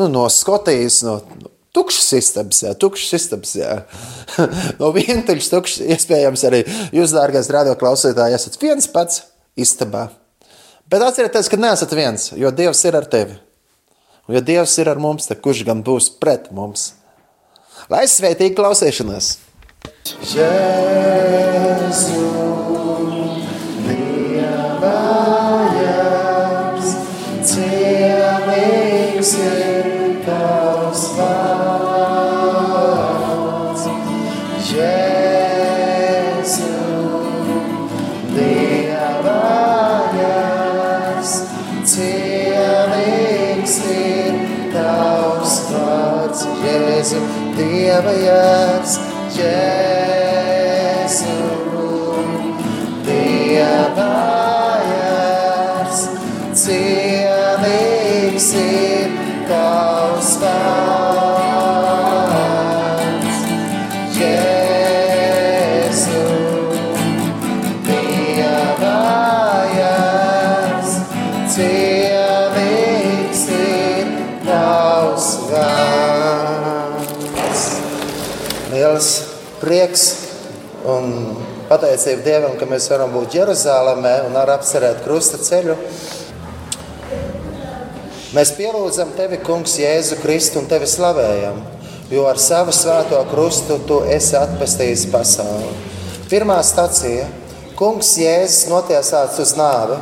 nu, 0.00 0.08
no 0.08 0.24
Skotijas, 0.32 1.02
no 1.04 1.18
Tukšs 1.76 2.06
istabs, 2.16 2.62
jā, 2.64 2.72
tukšs 2.80 3.10
istabs. 3.18 3.50
Jā. 3.58 3.72
no 4.80 4.92
vientuļš, 4.96 5.48
tukšs, 5.52 5.80
iespējams, 5.96 6.44
arī 6.48 6.62
jūs, 6.96 7.12
dārgais 7.12 7.50
radioklausītāji, 7.52 8.38
esat 8.38 8.56
viens 8.62 8.88
pats 8.92 9.26
istabā. 9.60 10.06
Bet 10.88 11.02
atcerieties, 11.02 11.50
ka 11.52 11.58
neesat 11.60 11.92
viens, 11.98 12.30
jo 12.38 12.52
Dievs 12.54 12.84
ir 12.86 12.96
ar 12.96 13.08
tevi. 13.10 13.36
Un, 14.26 14.38
ja 14.38 14.42
Dievs 14.44 14.78
ir 14.80 14.88
ar 14.88 15.02
mums, 15.02 15.28
tad 15.28 15.42
kurš 15.44 15.66
gan 15.68 15.82
būs 15.84 16.08
pret 16.22 16.48
mums? 16.54 16.94
Lai 17.92 18.06
sveitīgi 18.08 18.56
klausīšanās! 18.56 19.34
Jēzu, 20.32 22.22
Dieva 29.26 29.55
Dieva 48.26 48.38
jērs, 48.42 49.85
prieks 79.66 80.04
un 80.86 81.34
pateicība 81.66 82.22
Dievam, 82.22 82.54
ka 82.58 82.68
mēs 82.70 82.86
varam 82.92 83.10
būt 83.14 83.34
Jeruzalemē 83.34 84.20
un 84.28 84.38
arī 84.38 84.54
apcerēt 84.54 85.02
krusta 85.02 85.40
ceļu. 85.42 85.74
Mēs 88.36 88.52
pielūdzam 88.54 89.14
Tevi, 89.16 89.40
Kungs, 89.42 89.78
Jēzu 89.80 90.20
Kristu 90.20 90.60
un 90.60 90.68
Tevi 90.70 90.86
slavējam, 90.90 91.58
jo 92.12 92.26
ar 92.30 92.38
savu 92.38 92.74
svēto 92.74 93.18
krustu 93.30 93.80
Tu 93.88 93.98
esi 94.14 94.36
atpestījis 94.38 95.06
pasauli. 95.10 95.72
Pirmā 96.30 96.60
stacija- 96.62 97.26
Kungs 97.78 98.14
Jēzus 98.18 98.68
notiesāts 98.70 99.40
uz 99.42 99.54
nāvi. 99.58 99.98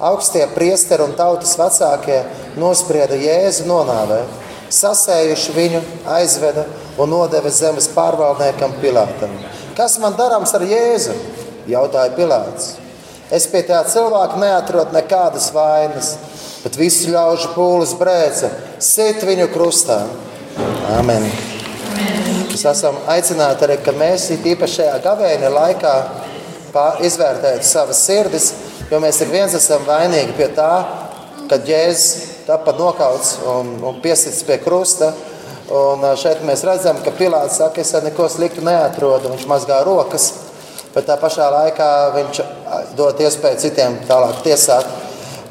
Augstie 0.00 0.46
priesteri 0.54 1.02
un 1.02 1.12
tautas 1.16 1.56
vecākie 1.56 2.24
nosprieda 2.56 3.14
Jēzu 3.14 3.66
nonāvēt. 3.66 4.40
Sasējuši 4.70 5.52
viņu, 5.54 5.82
aizveda 6.06 6.66
un 6.98 7.10
nodeva 7.10 7.50
zemes 7.50 7.88
pārvaldniekam 7.94 8.76
Pilātam. 8.82 9.32
Kas 9.78 9.98
man 10.02 10.14
darāms 10.18 10.54
ar 10.54 10.62
Jēzu? 10.68 11.16
jautāja 11.68 12.12
Pilāts. 12.16 12.74
Es 13.32 13.46
pie 13.50 13.62
tā 13.66 13.80
cilvēka 13.88 14.38
neatrodu 14.40 14.94
nekādas 14.94 15.48
vainas, 15.54 16.14
bet 16.64 16.76
visu 16.78 17.12
ļaužu 17.12 17.52
pūles 17.54 17.94
brēca, 17.98 18.50
sit 18.82 19.24
viņu 19.24 19.48
krustā. 19.54 20.02
Amen. 20.98 21.26
Mēs 22.50 22.66
esam 22.70 23.00
aicināti 23.10 23.66
arī, 23.66 23.78
ka 23.82 23.94
mēs 23.96 24.28
īpaši 24.36 24.78
šajā 24.78 24.98
gavēņa 25.04 25.50
laikā 25.54 25.94
izvērtētu 27.06 27.66
savas 27.66 28.04
sirdis, 28.06 28.52
jo 28.90 29.00
mēs 29.02 29.20
ik 29.24 29.32
viens 29.32 29.56
esam 29.56 29.82
vainīgi 29.88 30.36
pie 30.36 30.50
tā, 30.54 30.72
kad 31.50 31.66
Jēzus 31.68 32.44
tāpat 32.46 32.78
nokauts 32.78 33.38
un, 33.48 33.78
un 33.82 34.00
piesits 34.04 34.44
pie 34.46 34.60
krusta. 34.62 35.14
Un 35.72 36.02
šeit 36.20 36.42
mēs 36.44 36.60
redzam, 36.68 36.98
ka 37.00 37.12
Pilārs 37.16 37.56
saka, 37.56 37.80
es 37.80 37.94
neko 38.04 38.26
sliktu 38.28 38.60
neatrodu, 38.64 39.30
viņš 39.32 39.46
mazgā 39.48 39.78
rokas, 39.86 40.26
bet 40.92 41.06
tā 41.08 41.16
pašā 41.16 41.46
laikā 41.54 41.88
viņš 42.18 42.40
dod 42.98 43.22
iespēju 43.24 43.62
citiem 43.62 43.96
tālāk 44.08 44.42
tiesāt. 44.44 44.84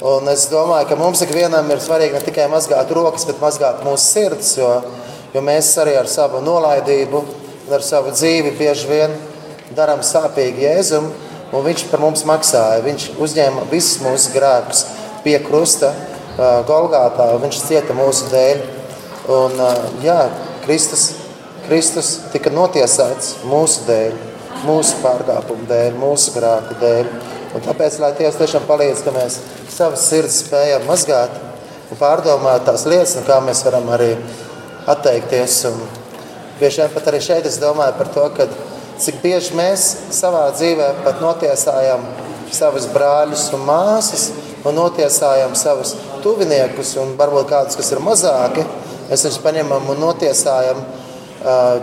Un 0.05 0.27
es 0.29 0.45
domāju, 0.51 0.91
ka 0.91 0.99
mums 0.99 1.23
ikvienam 1.25 1.69
ir 1.71 1.81
svarīgi 1.81 2.17
ne 2.17 2.21
tikai 2.21 2.45
mazgāt 2.51 2.91
rokas, 2.93 3.25
bet 3.25 3.41
mazgāt 3.41 3.81
mūsu 3.87 4.03
sirdis, 4.03 4.51
jo, 4.59 4.69
jo 5.33 5.41
mēs 5.41 5.71
arī 5.81 5.95
ar 5.97 6.09
savu 6.11 6.43
nolaidību 6.45 7.21
un 7.23 7.73
ar 7.73 7.81
savu 7.81 8.13
dzīvi 8.13 8.53
bieži 8.59 8.89
vien 8.89 9.17
darām 9.73 10.03
sāpīgi 10.05 10.67
Jēzum, 10.67 11.09
un 11.53 11.65
viņš 11.65 11.87
par 11.89 12.03
mums 12.03 12.25
maksāja. 12.29 12.83
Viņš 12.85 13.07
uzņēma 13.17 13.65
visus 13.71 13.97
mūsu 14.03 14.35
grēkus 14.35 14.85
pie 15.25 15.39
krusta 15.41 15.93
Golgātā, 16.37 17.31
un 17.33 17.47
viņš 17.47 17.65
cieta 17.65 17.97
mūsu 17.97 18.29
dēļ. 18.29 18.63
Un, 19.31 19.55
jā, 20.03 20.17
Kristus, 20.65 21.13
Kristus 21.63 22.17
tika 22.33 22.51
notiesāts 22.51 23.37
mūsu 23.47 23.85
dēļ. 23.87 24.21
mūsu 24.63 24.95
pārkāpumu 25.03 25.65
dēļ, 25.67 25.95
mūsu 25.99 26.31
grāku 26.37 26.75
dēļ. 26.79 27.07
Un 27.55 27.63
tāpēc, 27.65 27.97
lai 27.99 28.13
Dievs 28.15 28.37
tiešām 28.39 28.63
palīdz, 28.67 29.01
ka 29.03 29.11
mēs 29.11 29.39
savas 29.71 30.05
sirds 30.07 30.37
spējam 30.45 30.85
mazgāt 30.87 31.33
un 31.91 31.99
pārdomāt 31.99 32.63
tās 32.67 32.85
lietas, 32.87 33.15
no 33.17 33.25
kā 33.27 33.41
mēs 33.43 33.63
varam 33.67 33.89
arī 33.91 34.13
atteikties. 34.87 35.57
Un 35.67 35.81
bieži 36.61 36.83
vien 36.83 36.93
pat 36.93 37.11
arī 37.11 37.19
šeit 37.23 37.49
es 37.49 37.59
domāju 37.59 37.97
par 37.97 38.11
to, 38.15 38.23
ka 38.37 38.47
cik 39.03 39.19
bieži 39.23 39.57
mēs 39.59 39.89
savā 40.15 40.45
dzīvē 40.55 40.89
pat 41.03 41.19
notiesājam 41.23 42.07
savus 42.53 42.87
brāļus 42.93 43.49
un 43.57 43.67
māsas, 43.67 44.29
un 44.63 44.79
notiesājam 44.79 45.55
savus 45.59 45.95
tuviniekus, 46.23 46.95
un 47.01 47.17
varbūt 47.19 47.51
kādus, 47.51 47.79
kas 47.79 47.91
ir 47.91 48.03
mazāki. 48.03 48.63
Mēs 49.13 49.27
viņus 49.27 49.43
paņemam 49.43 49.91
un 49.93 49.99
notiesājam, 50.01 50.79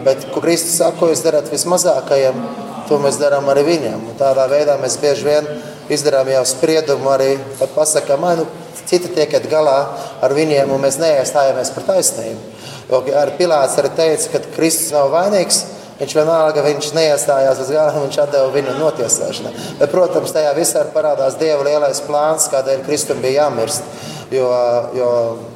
bet, 0.02 0.24
ko 0.34 0.40
Kristus 0.42 0.80
saka, 0.80 0.96
ko 0.98 1.10
jūs 1.12 1.20
darat 1.22 1.46
vismazākajiem, 1.52 2.40
to 2.88 2.98
mēs 2.98 3.20
darām 3.20 3.46
arī 3.52 3.62
viņam. 3.68 4.08
Un 4.10 4.16
tādā 4.18 4.48
veidā 4.50 4.74
mēs 4.82 4.96
bieži 4.98 5.28
vien 5.28 5.46
izdarām 5.94 6.26
jau 6.32 6.42
spriedumu, 6.50 7.06
arī 7.14 7.36
pasakām, 7.76 8.26
nu, 8.40 8.48
citi 8.82 9.12
tiekat 9.14 9.46
galā 9.52 9.76
ar 10.18 10.34
viņiem, 10.34 10.74
un 10.74 10.82
mēs 10.82 10.98
neiestājamies 10.98 11.70
par 11.76 11.86
taisnību. 11.92 12.50
Jo 12.90 13.04
ar 13.22 13.36
Pilāts 13.38 13.78
arī 13.78 13.94
teica, 13.94 14.32
ka 14.32 14.42
Kristus 14.56 14.90
nav 14.96 15.14
vainīgs, 15.14 15.62
Viņš 16.00 16.14
vienalga 16.16 16.62
viņš 16.64 16.86
neiestājās 16.96 17.58
uz 17.60 17.70
gala, 17.74 18.00
viņš 18.00 18.14
deva 18.32 18.46
viņu 18.54 18.72
notiesāšanai. 18.78 19.50
Bet, 19.82 19.90
protams, 19.92 20.32
tajā 20.32 20.54
visā 20.56 20.86
parādās 20.94 21.36
Dieva 21.36 21.66
lielais 21.66 22.00
plāns, 22.06 22.46
kādēļ 22.48 22.86
Kristum 22.86 23.20
bija 23.20 23.42
jāmirst. 23.42 23.84
Jo, 24.30 24.50
jo 24.94 25.08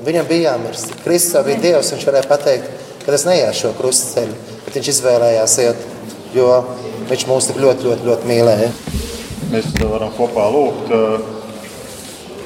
viņam 0.03 0.27
bija 0.27 0.51
jāmirst. 0.51 0.97
Kristus 1.05 1.45
bija 1.47 1.61
Dievs, 1.63 1.93
viņš 1.95 2.07
varēja 2.09 2.27
pateikt, 2.27 2.73
ka 3.05 3.13
es 3.15 3.23
neiešu 3.29 3.69
šo 3.69 3.71
krustaceļu, 3.79 4.35
bet 4.65 4.79
viņš 4.79 4.89
izvēlējās 4.91 5.55
iet, 5.63 5.85
jo 6.35 6.49
viņš 7.11 7.27
mūs 7.31 7.51
tik 7.51 7.61
ļoti, 7.63 7.87
ļoti, 7.87 8.09
ļoti 8.09 8.31
mīlēja. 8.31 8.71
Mēs 9.53 9.69
varam 9.79 10.11
kopā 10.17 10.49
lūgt 10.51 10.91
eh, 10.97 11.29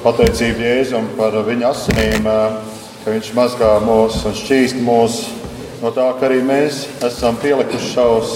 pateicību 0.03 0.65
Jēzum 0.67 1.07
par 1.17 1.33
viņa 1.47 1.71
asinīm, 1.71 2.29
eh, 2.29 2.59
ka 3.01 3.15
viņš 3.15 3.31
mazgā 3.37 3.71
mūs 3.87 4.19
un 4.29 4.37
šķīst 4.37 4.83
mūsu 4.85 5.33
no 5.81 5.89
tā, 5.95 6.11
ka 6.19 6.27
arī 6.27 6.43
mēs 6.45 6.83
esam 7.07 7.39
pielikuši 7.41 7.93
savus 7.95 8.35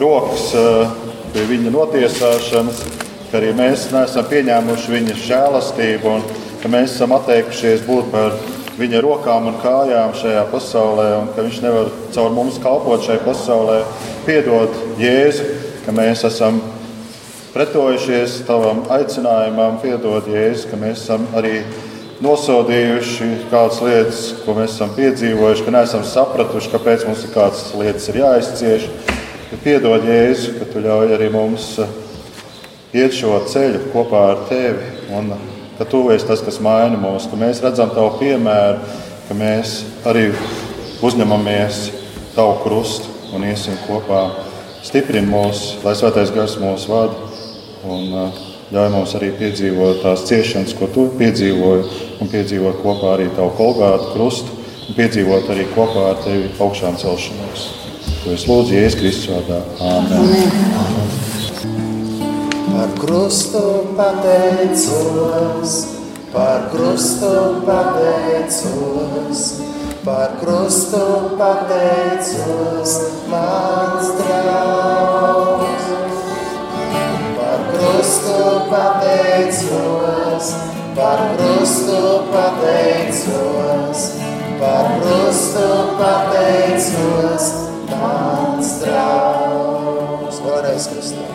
rokas 0.00 0.46
eh, 0.56 0.96
pie 1.34 1.44
viņa 1.50 1.74
notiesāšanas, 1.74 2.80
ka 3.28 3.40
arī 3.42 3.52
mēs 3.58 3.90
neesam 3.92 4.32
pieņēmuši 4.32 4.96
viņa 4.96 5.20
žēlastību 5.26 6.12
un 6.14 6.26
ka 6.64 6.70
mēs 6.72 6.94
esam 6.94 7.12
atteikušies 7.12 7.82
būt 7.84 8.06
par 8.08 8.38
viņa 8.78 9.02
rokām 9.04 9.50
un 9.50 9.58
kājām 9.60 10.14
šajā 10.16 10.46
pasaulē, 10.48 11.10
un 11.18 11.26
ka 11.36 11.44
viņš 11.44 11.58
nevar 11.60 11.90
caur 12.14 12.32
mums 12.32 12.56
kalpot 12.62 13.04
šajā 13.04 13.20
pasaulē. 13.20 13.82
Piedod 14.24 14.72
Jēzu, 14.96 15.44
ka 15.84 15.92
mēs 15.92 16.24
esam 16.24 16.62
pretojušies 17.52 18.40
tavam 18.48 18.80
aicinājumam, 18.96 19.76
piedod 19.84 20.24
Jēzu, 20.32 20.70
ka 20.70 20.80
mēs 20.80 21.04
esam 21.04 21.28
arī 21.36 21.60
nosodījuši 22.24 23.28
kādas 23.52 23.84
lietas, 23.84 24.24
ko 24.46 24.56
mēs 24.56 24.78
esam 24.78 24.96
piedzīvojuši, 24.96 25.66
ka 25.66 25.74
neesam 25.76 26.06
sapratuši, 26.08 26.72
kāpēc 26.72 27.04
mums 27.04 27.26
ir 27.28 27.34
kādas 27.36 27.66
lietas 27.76 28.08
ir 28.08 28.22
jāizcieš. 28.24 28.88
Piedod, 29.60 30.08
Jēzu, 30.08 30.56
ka 30.62 30.72
tu 30.72 30.80
ļauj 30.88 31.12
arī 31.18 31.28
mums 31.28 31.74
iet 32.96 33.12
šo 33.12 33.42
ceļu 33.52 33.90
kopā 33.92 34.30
ar 34.32 34.48
tevi. 34.48 34.94
Un 35.12 35.36
ka 35.78 35.86
tu 35.88 36.04
esi 36.14 36.28
tas, 36.28 36.42
kas 36.44 36.60
maina 36.62 36.98
mūs, 37.00 37.28
ka 37.30 37.38
mēs 37.40 37.62
redzam 37.64 37.92
tavu 37.94 38.18
piemēru, 38.20 38.96
ka 39.28 39.36
mēs 39.38 39.76
arī 40.06 40.28
uzņemamies 41.04 41.84
tavu 42.34 42.58
krustu 42.62 43.12
un 43.34 43.46
iesim 43.48 43.76
kopā. 43.88 44.26
Stiprini 44.84 45.26
mūs, 45.30 45.78
lai 45.84 45.94
svētais 45.96 46.32
gars 46.34 46.58
mūs 46.60 46.88
vada. 46.90 47.16
Un, 47.84 48.10
uh, 48.12 48.42
ļauj 48.72 48.90
mums 48.94 49.14
arī 49.18 49.30
piedzīvot 49.38 50.02
tās 50.04 50.24
ciešanas, 50.28 50.74
ko 50.78 50.88
tu 50.92 51.06
piedzīvoji, 51.18 51.84
un 52.24 52.30
piedzīvot 52.32 52.80
kopā 52.84 53.14
arī 53.16 53.28
tavu 53.36 53.52
kolgātu 53.58 54.12
krustu, 54.14 54.58
un 54.88 54.98
piedzīvot 54.98 55.50
arī 55.54 55.68
kopā 55.74 56.10
ar 56.12 56.20
tevi 56.24 56.50
augšām 56.58 56.98
celšanos. 57.00 57.68
To 58.24 58.32
es 58.32 58.48
lūdzu 58.48 58.78
Jēzus 58.78 59.00
Kristus 59.00 59.32
vārdā. 59.34 59.62
Āmen. 59.84 60.20
Āmen. 60.22 60.93
Par 62.74 62.90
krustu 62.98 63.94
pateicos, 63.96 65.72
par 66.34 66.70
krustu 66.72 67.62
pateicos, 67.66 69.42
par 70.04 70.30
krustu 70.42 71.04
pateicos, 71.38 72.90
mans 73.30 74.06
draugs 74.18 75.84
krustu 77.70 78.40
pateicos, 78.70 80.46
par 80.96 81.20
krustu 81.36 82.02
pateicos, 82.34 84.00
par 84.58 84.86
krustu 84.98 85.68
pateicos, 86.00 87.44
mans 87.94 88.68
draugs. 88.82 90.42
Vēlreiz 90.44 90.90
krustā. 90.90 91.33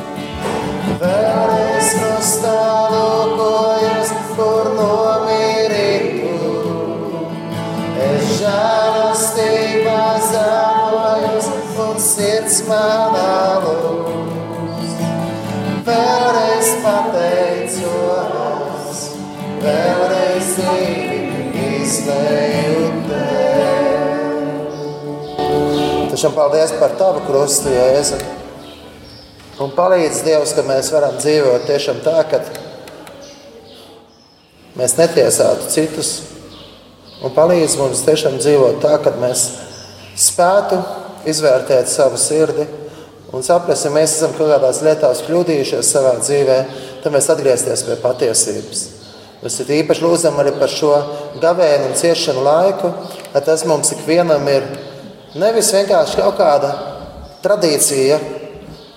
Vēlreiz 1.00 1.94
krustā 1.96 2.92
lūkojos, 2.92 4.10
kur 4.36 4.68
nomirītu. 4.76 6.34
Es 8.10 8.34
žēlastībā 8.42 10.02
zemojos 10.28 11.48
un 11.86 11.96
sirds 12.04 12.58
manā 12.68 13.64
lūk 13.64 14.20
vēlreiz 15.90 16.70
pateicos, 16.84 19.00
vēlreiz 19.64 20.52
izvēju 21.64 22.84
tevi. 23.08 23.96
Tačam 26.12 26.32
paldies 26.36 26.72
par 26.82 26.92
tavu 27.00 27.20
krustu, 27.30 27.68
Jēzu. 27.74 28.18
Un 29.60 29.74
palīdz 29.76 30.22
Dievs, 30.24 30.54
ka 30.56 30.64
mēs 30.64 30.88
varam 30.94 31.18
dzīvot 31.20 31.66
tiešām 31.68 31.98
tā, 32.00 32.22
ka 32.32 32.38
mēs 34.80 34.96
netiesātu 34.96 35.68
citus. 35.74 36.12
Un 37.20 37.34
palīdz 37.36 37.76
mums 37.82 38.06
tiešām 38.08 38.38
dzīvot 38.40 38.80
tā, 38.80 38.94
ka 39.04 39.12
mēs 39.20 39.44
spētu 40.16 40.80
izvērtēt 41.28 41.92
savu 41.92 42.16
sirdi 42.16 42.70
un 43.36 43.44
saprast, 43.44 43.84
ja 43.84 43.92
mēs 43.92 44.16
esam 44.16 44.32
kaut 44.38 44.48
kādās 44.54 44.80
lietās 44.86 45.26
kļūdījušies 45.28 45.92
savā 45.92 46.16
dzīvē, 46.24 46.58
tad 47.04 47.14
mēs 47.14 47.28
atgriezties 47.36 47.84
pie 47.90 48.00
patiesības. 48.00 48.88
Mēs 49.44 49.60
īpaši 49.60 50.08
lūdzam 50.08 50.40
arī 50.40 50.56
par 50.56 50.72
šo 50.72 50.96
gavēnu 51.44 51.92
un 51.92 52.00
ciešanu 52.00 52.48
laiku, 52.48 52.96
lai 53.36 53.44
tas 53.44 53.68
mums 53.68 53.92
ikvienam 53.96 54.48
ir 54.56 54.72
nevis 55.36 55.76
vienkārši 55.76 56.24
kaut 56.24 56.40
kāda 56.40 56.76
tradīcija 57.44 58.24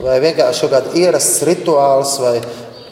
vai 0.03 0.19
vienkārši 0.23 0.67
kaut 0.67 0.75
kāda 0.75 0.99
ierasts 0.99 1.45
rituāls 1.47 2.19
vai 2.23 2.37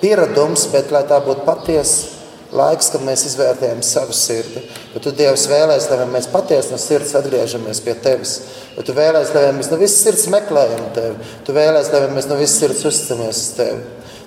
pieredums, 0.01 0.69
bet 0.73 0.93
lai 0.95 1.05
tā 1.09 1.21
būtu 1.25 1.45
patiesa 1.47 2.19
laiks, 2.57 2.91
kad 2.91 3.05
mēs 3.07 3.25
izvērtējam 3.29 3.83
savu 3.87 4.15
sirdi. 4.17 4.63
Bet 4.95 5.05
tu 5.05 5.13
Dievs 5.15 5.47
vēlēs, 5.51 5.87
lai 5.91 6.07
mēs 6.11 6.27
patiesi 6.33 6.73
no 6.73 6.81
sirds 6.83 7.15
atgriežamies 7.19 7.83
pie 7.85 7.95
Tevis. 8.03 8.35
Bet 8.75 8.89
tu 8.89 8.97
vēlēs, 8.97 9.33
lai 9.37 9.51
mēs 9.55 9.71
no 9.71 9.79
visas 9.81 10.03
sirds 10.07 10.27
meklējam 10.33 10.91
Tevi. 10.97 11.31
Tu 11.47 11.55
vēlēs, 11.55 11.93
lai 11.95 12.03
mēs 12.15 12.29
no 12.31 12.39
visas 12.41 12.59
sirds 12.63 12.85
uzticamies 12.91 13.43
uz 13.45 13.57
Tevi. 13.59 13.81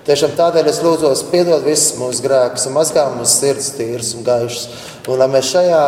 Tiešām 0.08 0.34
tādēļ 0.36 0.68
es 0.68 0.82
lūdzu, 0.84 1.12
piedod 1.32 1.64
visus 1.64 1.96
mūsu 1.96 2.24
grēkus 2.26 2.68
mazgā 2.76 3.06
mūsu 3.14 3.38
sirds 3.38 3.70
tīras 3.78 4.12
un 4.18 4.26
gaišas. 4.28 4.66
Un 5.08 5.20
lai 5.22 5.30
mēs 5.32 5.52
šajā, 5.52 5.84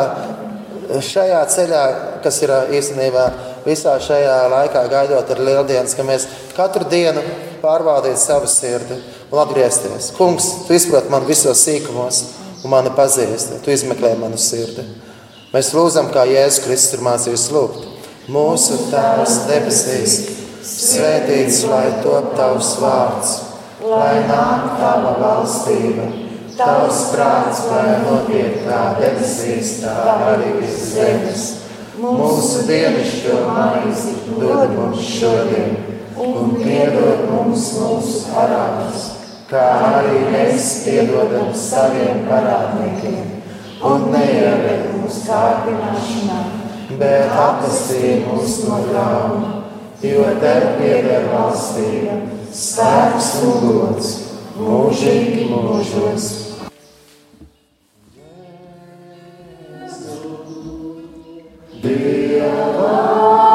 šajā 1.03 1.41
ceļā, 1.51 1.83
kas 2.23 2.39
ir 2.43 2.55
īstenībā 2.79 3.25
visā 3.65 3.97
šajā 4.01 4.37
laikā 4.53 4.85
gaidot 4.91 5.35
ar 5.35 5.43
lieldienas, 5.49 5.97
ka 5.97 6.05
mēs 6.07 6.27
katru 6.55 6.87
dienu 6.89 7.23
pārbaudītu 7.63 8.21
savu 8.21 8.49
sirdi 8.49 9.01
un 9.31 9.41
atgriezties. 9.41 10.11
Kungs, 10.17 10.51
tu 10.67 10.77
izproti 10.77 11.11
man 11.13 11.25
visos 11.27 11.65
sīkumos, 11.65 12.23
un 12.65 12.73
mani 12.73 12.91
pazīsti. 12.97 13.61
Tu 13.63 13.73
izmeklē 13.75 14.15
manu 14.19 14.39
sirdi. 14.41 14.85
Mēs 15.53 15.71
lūdzam, 15.75 16.09
kā 16.13 16.25
Jēzus 16.27 16.63
Kristus 16.65 16.97
ir 16.97 17.03
mācījis 17.05 17.49
lūgt. 17.53 17.83
Mūsu 18.33 18.87
Tēvs 18.89 19.35
debesīs, 19.45 20.15
svētīts 20.65 21.61
lai 21.69 21.85
top 22.01 22.33
tavs 22.35 22.71
vārds, 22.81 23.35
lai 23.85 24.25
nāk 24.25 24.79
tava 24.79 25.13
valstība, 25.21 26.07
tavs 26.57 27.03
prāts, 27.11 27.61
lai 27.69 27.99
notiek 28.01 28.63
kā 28.65 28.81
debesīs, 28.97 29.77
tā 29.83 29.93
arī 30.31 30.55
viss 30.57 30.89
zemes. 30.95 31.45
Mūsu 31.95 32.65
dienascho 32.67 33.45
maizi 33.47 34.15
dod 34.35 34.73
mums 34.75 34.99
šodien, 34.99 35.77
un 36.19 36.57
piedod 36.59 37.21
mums 37.29 37.69
mūsu 37.79 38.25
parādus 38.33 39.05
kā 39.49 39.63
arī 39.87 40.23
mēs 40.33 40.69
piedodam 40.83 41.51
saviem 41.55 42.23
parādniekiem, 42.27 43.41
un 43.85 44.07
neieved 44.11 44.87
mūsu 44.95 45.21
kārdināšanā, 45.27 46.39
bet 46.99 47.35
atvestī 47.45 48.15
mūs 48.25 48.63
no 48.67 48.81
ļauna, 48.89 49.51
jo 50.01 50.25
tev 50.41 50.65
pieder 50.79 51.29
valstība, 51.31 52.17
spēks 52.51 53.31
un 53.45 53.61
gods 53.69 54.11
mūžīgi 54.57 55.47
mūžos. 55.51 56.44
Cienīgs 61.85 63.54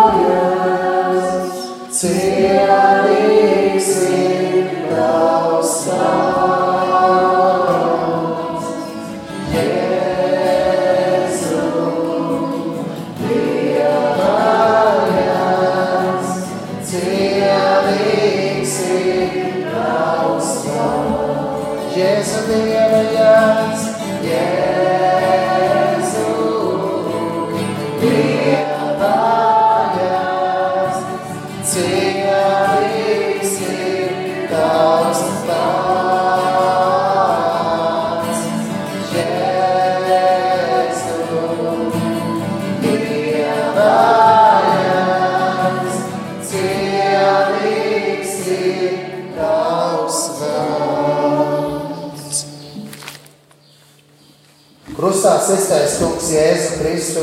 sestais 55.51 55.97
kungs 55.99 56.29
Jēzu 56.31 56.77
Kristu 56.79 57.23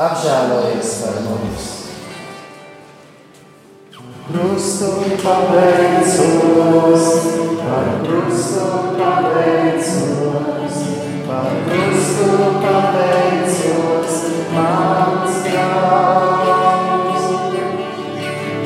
apžēlojies 0.00 0.90
par 1.02 1.18
mums. 1.26 1.68
Krustu 4.26 4.88
pateicos, 5.22 7.06
par 7.60 7.86
krustu 8.02 8.66
pateicos, 8.98 10.80
par 11.28 11.52
krustu 11.68 12.28
pateicos, 12.64 14.18
mans 14.56 15.38
Dievs. 15.46 17.24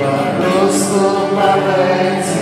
Par 0.00 0.24
krustu 0.40 1.04
pateicos, 1.36 2.35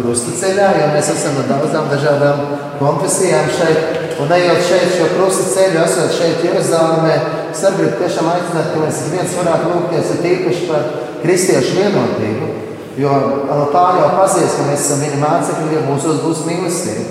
ekumēniskā 0.00 0.40
krustaceļā, 0.40 0.68
jo 0.80 0.86
mēs 0.94 1.10
esam 1.12 1.36
no 1.36 1.44
daudzām 1.48 1.88
dažādām 1.90 2.40
konfesijām 2.80 3.48
šeit. 3.52 3.98
Un 4.20 4.32
ejot 4.32 4.60
šeit 4.64 4.96
šo 4.96 5.06
krustaceļu, 5.14 5.80
esot 5.84 6.12
šeit 6.12 6.42
Jeruzalemē, 6.44 7.14
es 7.52 7.62
arī 7.64 7.88
tiešām 8.00 8.28
aicināt, 8.28 8.72
ka 8.72 8.82
mēs 8.82 8.98
viens 9.12 9.36
varētu 9.38 9.70
lūgties 9.70 10.10
tīpaši 10.20 10.66
par 10.68 10.82
kristiešu 11.22 11.76
vienotību. 11.78 12.50
Jo 13.00 13.14
tā 13.72 13.86
jau 13.96 14.10
pazīst, 14.18 14.58
ka 14.58 14.66
mēs 14.68 14.84
esam 14.84 15.00
viņa 15.04 15.20
mācekļi, 15.22 15.72
jo 15.76 15.86
mūsos 15.88 16.20
būs 16.24 16.44
mīlestība. 16.48 17.06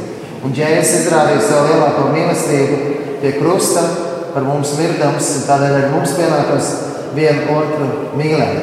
Un 0.46 0.54
Jēzus 0.56 1.02
izrādīja 1.02 1.48
savu 1.48 1.72
lielāko 1.72 2.12
mīlestību 2.14 2.78
pie 3.24 3.34
krusta, 3.40 3.88
par 4.34 4.46
mums 4.46 4.76
mirdams, 4.78 5.34
un 5.40 5.48
tādēļ 5.50 5.78
arī 5.80 5.90
mums 5.96 6.14
pienākas 6.20 6.70
vienu 7.18 7.58
otru 7.58 7.90
mīlēt. 8.20 8.59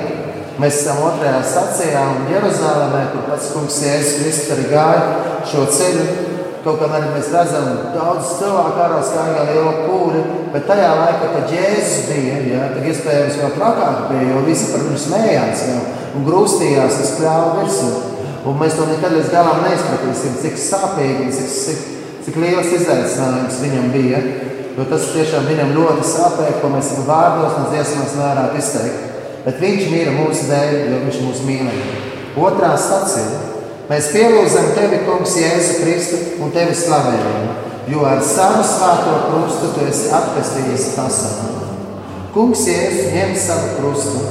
Mēs 0.57 0.79
esam 0.81 1.03
otrajā 1.05 1.43
stācijā 1.45 2.03
un 2.15 2.31
Jeruzalemē, 2.33 3.03
kur 3.13 3.27
pats 3.29 3.51
kungs 3.53 3.77
Jēzus 3.85 4.23
Kristus 4.23 4.53
arī 4.55 4.63
gāja 4.71 5.03
šo 5.51 5.67
ceļu. 5.69 6.05
Kaut 6.65 6.81
kā 6.81 6.87
arī 6.97 7.11
mēs 7.13 7.29
redzam, 7.31 7.67
daudz 7.93 8.31
cilvēku 8.39 8.81
ārā 8.83 9.03
skāja 9.05 9.43
liela 9.51 9.75
pūļa, 9.85 10.23
bet 10.55 10.65
tajā 10.67 10.89
laikā, 10.99 11.29
kad 11.35 11.53
Jēzus 11.53 12.09
bija, 12.09 12.39
ja, 12.49 12.71
tad 12.73 12.89
iespējams 12.89 13.37
vēl 13.43 13.53
trakāk 13.59 13.99
bija, 14.09 14.31
jo 14.33 14.41
visi 14.49 14.71
par 14.73 14.83
viņu 14.87 15.03
smējās 15.05 15.65
jau, 15.69 15.83
un 16.17 16.25
grūstījās, 16.27 16.99
kas 17.03 17.13
kļāva 17.21 17.51
virsū. 17.61 17.91
Un 18.47 18.57
mēs 18.63 18.79
to 18.79 18.87
nekad 18.89 19.13
līdz 19.13 19.31
galam 19.35 19.61
neizpratīsim, 19.67 20.39
cik 20.41 20.57
sāpīgi 20.63 21.27
un 21.27 21.35
cik, 21.37 21.51
cik, 21.53 21.85
cik 22.27 22.39
liels 22.41 22.73
izaicinājums 22.79 23.61
viņam 23.63 23.93
bija. 23.93 24.23
Jo 24.77 24.89
tas 24.89 25.11
tiešām 25.13 25.47
viņam 25.51 25.77
ļoti 25.77 26.09
sāpēja, 26.15 26.57
ko 26.63 26.73
mēs 26.73 26.95
vārdos 27.07 27.61
un 27.61 27.69
dziesmās 27.75 28.17
nevarētu 28.17 28.65
izteikt. 28.65 29.16
Bet 29.47 29.61
viņš 29.63 29.91
mīra 29.93 30.13
mūsu 30.17 30.49
dēļ, 30.49 30.73
jo 30.91 30.97
viņš 31.05 31.19
mūs 31.23 31.43
mīlēja. 31.47 31.99
Otrā 32.37 32.73
stacija. 32.75 33.43
Mēs 33.87 34.09
pielūdzam 34.11 34.73
tevi, 34.75 35.05
Kungs, 35.07 35.37
Jēzu 35.39 35.77
Kristu 35.79 36.19
un 36.43 36.51
tevi 36.51 36.75
slavējam, 36.75 37.53
jo 37.87 38.03
ar 38.03 38.19
savu 38.27 38.65
svēto 38.67 39.13
krustu 39.29 39.71
tu 39.77 39.85
esi 39.87 40.11
atpestījis 40.11 40.89
pasauli. 40.97 41.69
Kungs, 42.35 42.65
Jēzus, 42.67 43.13
ņem 43.15 43.37
savu 43.39 43.71
krustu. 43.77 44.25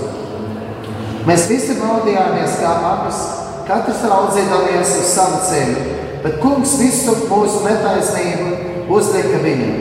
Mēs 1.26 1.48
visi 1.48 1.78
baudījāmies 1.80 2.60
kā 2.60 2.74
abas, 2.92 3.22
katrs 3.70 4.04
raudzīdamies 4.12 4.98
uz 5.00 5.14
savu 5.16 5.40
ceļu, 5.48 5.86
bet 6.26 6.42
Kungs 6.44 6.76
visu 6.82 7.16
mūsu 7.32 7.64
netaisnību 7.64 8.92
uzlika 8.92 9.40
viņam. 9.48 9.80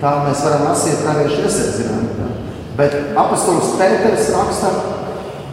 Tā 0.00 0.16
mēs 0.24 0.40
varam 0.48 0.70
lasīt 0.70 1.04
praviešu 1.04 1.44
iesaistījumu. 1.44 2.33
Bet 2.74 2.94
apustulis 3.14 3.76
Pēters 3.78 4.32
raksta, 4.34 4.70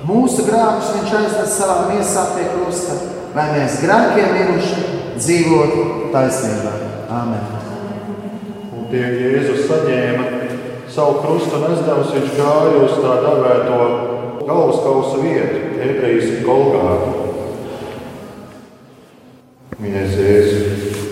mūsu 0.09 0.47
grāmatus 0.47 0.95
viņš 0.95 1.11
aiznes 1.19 1.51
savā 1.53 1.75
miesā 1.91 2.23
pie 2.33 2.47
krusta, 2.49 2.95
lai 3.35 3.45
mēs 3.53 3.77
grēkiem 3.83 4.31
miruši 4.37 4.85
dzīvotu 5.19 5.83
taisnībā. 6.15 6.71
Āmen. 7.11 7.43
Un 8.73 8.87
tie 8.89 9.03
Jēzus 9.05 9.67
saņēma 9.69 10.25
savu 10.89 11.19
krustu 11.21 11.61
aizdevus, 11.67 12.15
viņš 12.15 12.33
gāja 12.39 12.79
uz 12.87 12.97
tā 13.03 13.19
dēvēto 13.27 13.77
galvaskausa 14.47 15.21
vietu, 15.21 15.61
ebrejiski 15.77 16.41
Golgātu. 16.47 17.29
Mīļais 19.77 20.17
Jēzus, 20.17 21.05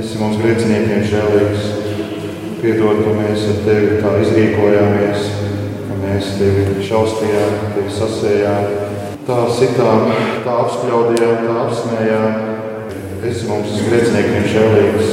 esi 0.00 0.22
mums 0.22 0.40
grēciniekiem 0.40 1.04
žēlīgs. 1.12 1.79
Piedod, 2.60 2.98
ka 3.00 3.12
mēs 3.16 3.46
ar 3.48 3.60
tevi 3.64 3.94
tā 4.02 4.10
izrīkojāmies, 4.20 5.28
ka 5.86 5.94
mēs 6.02 6.26
tevi 6.36 6.82
šausmījām, 6.84 7.54
tevi 7.72 7.92
sasējām, 7.96 8.66
tā 9.24 9.38
sitām, 9.56 10.10
tā 10.44 10.56
apspļaudījām, 10.66 11.46
tā 11.46 11.54
apsmējām. 11.62 12.42
Esi 13.30 13.48
mums 13.48 13.80
grēciniekiem 13.86 14.44
žēlīgs. 14.52 15.08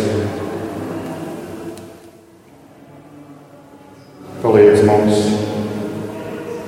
Palīdz 4.43 4.83
mums 4.87 5.23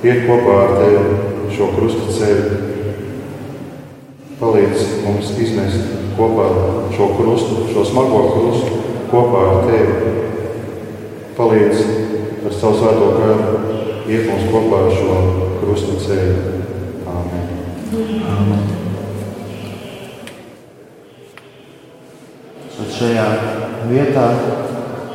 iet 0.00 0.24
kopā 0.24 0.56
ar 0.62 0.74
tevi 0.80 1.52
šo 1.58 1.70
krusta 1.76 2.08
ceļu. 2.16 2.60
Palīdz 4.40 4.88
mums 5.04 5.36
iznest 5.44 5.92
kopā 6.16 6.48
šo 6.96 7.12
krustu, 7.20 7.66
šo 7.68 7.84
smago 7.92 8.24
krustu 8.32 8.80
kopā 9.10 9.46
ar 9.50 9.64
Tevi. 9.68 10.20
Palīdz 11.40 11.78
ar 12.44 12.52
savu 12.52 12.76
svēto 12.76 13.06
kāru 13.16 13.60
iet 14.12 14.26
mums 14.28 14.48
kopā 14.52 14.80
ar 14.84 14.90
šo 14.92 15.14
krusta 15.62 15.94
ceļu. 16.02 16.56
Āmen. 17.08 17.46
Āmen. 18.28 18.66
Un 22.76 22.90
šajā 22.92 23.24
vietā 23.88 24.26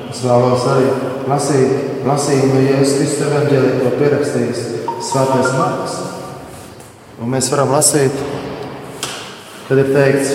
es 0.09 0.23
vēlos 0.25 0.65
arī 0.71 0.87
lasīt 1.29 2.01
lasījumu, 2.09 2.57
ja 2.63 2.79
Jēzus 2.79 2.95
Kristus 3.03 3.27
evanģēlī 3.27 3.75
to 3.83 3.91
pierakstījis 3.99 4.63
Svētais 5.05 5.51
Marks. 5.59 5.99
Un 7.21 7.29
mēs 7.35 7.51
varam 7.53 7.75
lasīt, 7.75 8.17
kad 9.67 9.77
ir 9.77 9.93
teikts, 9.93 10.33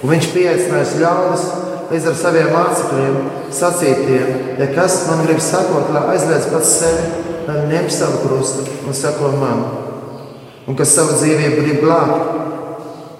un 0.00 0.14
viņš 0.14 0.32
pieaicinājis 0.38 0.96
ļaudis 1.04 1.46
līdz 1.90 2.08
ar 2.10 2.16
saviem 2.18 2.50
mācekļiem, 2.54 3.16
sacītiem, 3.52 4.28
ja 4.60 4.68
kas 4.76 5.00
man 5.08 5.24
grib 5.26 5.40
sakot, 5.42 5.90
lai 5.94 6.04
aizliedz 6.14 6.48
pats 6.52 6.76
sevi, 6.80 7.08
lai 7.48 7.58
ņem 7.70 7.88
savu 7.92 8.22
krustu 8.24 8.66
un 8.86 8.96
sako 8.96 9.32
man. 9.40 9.64
Un 10.68 10.78
kas 10.78 10.94
savu 10.94 11.16
dzīvību 11.18 11.64
grib 11.64 11.82
glābt, 11.82 12.38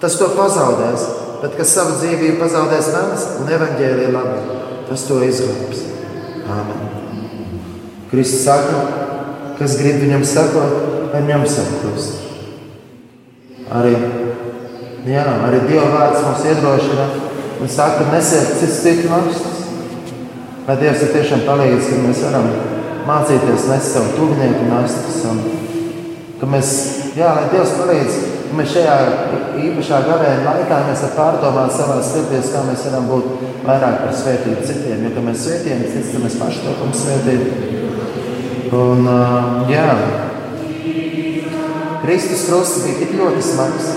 tas 0.03 0.17
to 0.21 0.31
pazaudēs, 0.37 1.07
bet 1.43 1.57
kas 1.59 1.75
savu 1.75 1.99
dzīvību 1.99 2.39
pazaudēs 2.41 2.93
manas 2.95 3.27
un 3.43 3.51
evaņģēlīja 3.57 4.15
labi, 4.15 4.61
tas 4.91 5.07
to 5.09 5.19
izglābs. 5.27 5.87
Āmen. 6.53 6.89
Kristus 8.13 8.45
saka, 8.45 8.83
kas 9.59 9.79
grib 9.81 10.03
viņam 10.05 10.25
sakot, 10.27 10.79
lai 11.13 11.23
ņem 11.27 11.47
savu 11.51 11.83
krustu. 11.83 12.23
Arī, 13.73 13.93
jā, 15.09 15.23
arī 15.49 15.63
Dieva 15.65 15.87
vārds 15.95 16.25
mums 16.27 16.43
iedrošina 16.45 17.07
un 17.63 17.69
saka, 17.69 18.11
nesiet 18.11 18.59
cits 18.59 18.83
citu 18.83 19.09
nastas. 19.09 19.61
Lai 20.67 20.77
Dievs 20.79 21.03
ir 21.03 21.13
tiešām 21.15 21.43
palīdz, 21.47 21.89
ka 21.91 22.01
mēs 22.03 22.23
varam 22.27 22.49
mācīties 23.07 23.69
nest 23.71 23.95
savu 23.95 24.15
tuvinieku 24.17 24.67
nastas. 24.71 25.21
Un, 25.31 25.41
ka 26.41 26.49
mēs, 26.51 26.71
jā, 27.19 27.31
lai 27.39 27.49
Dievs 27.55 27.75
palīdz, 27.79 28.19
ka 28.49 28.59
mēs 28.59 28.75
šajā 28.75 28.97
īpašā 29.63 30.01
gavēņa 30.09 30.47
laikā 30.47 30.81
mēs 30.89 31.05
varam 31.07 31.17
pārdomāt 31.19 31.75
savā 31.77 31.99
sirdīs, 32.07 32.51
kā 32.55 32.65
mēs 32.67 32.87
varam 32.89 33.11
būt 33.11 33.47
vairāk 33.67 34.01
par 34.05 34.17
svētību 34.23 34.67
citiem. 34.67 35.07
Jo, 35.07 35.15
kad 35.17 35.29
mēs 35.29 35.47
svētījam 35.47 35.85
cits, 35.87 36.13
tad 36.15 36.27
mēs 36.27 36.39
paši 36.43 36.65
topam 36.67 36.95
svētību. 37.03 37.47
Un, 38.73 39.07
jā, 39.71 39.87
Kristus 42.03 42.49
krusts 42.49 42.83
bija 42.87 43.03
tik 43.03 43.15
ļoti 43.21 43.45
smags, 43.53 43.93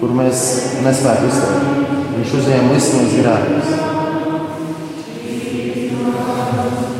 kur 0.00 0.12
mēs 0.18 0.44
nespējam 0.84 1.28
izturēt. 1.30 1.81
Viņš 2.22 2.34
uzņēma 2.38 2.68
visus 2.70 2.92
mūsu 2.94 3.16
grēkus. 3.18 3.70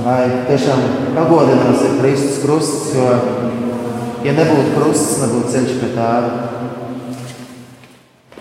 Lai 0.02 0.22
tiešām 0.48 0.80
pagodinās 1.14 1.84
ir 1.86 1.92
Kristus 2.00 2.40
krusts, 2.42 2.88
jo, 2.96 3.04
ja 4.26 4.32
nebūtu 4.34 4.72
krusts, 4.74 5.20
nebūtu 5.20 5.52
ceļš 5.52 5.76
pie 5.78 5.90
tāda. 5.94 6.32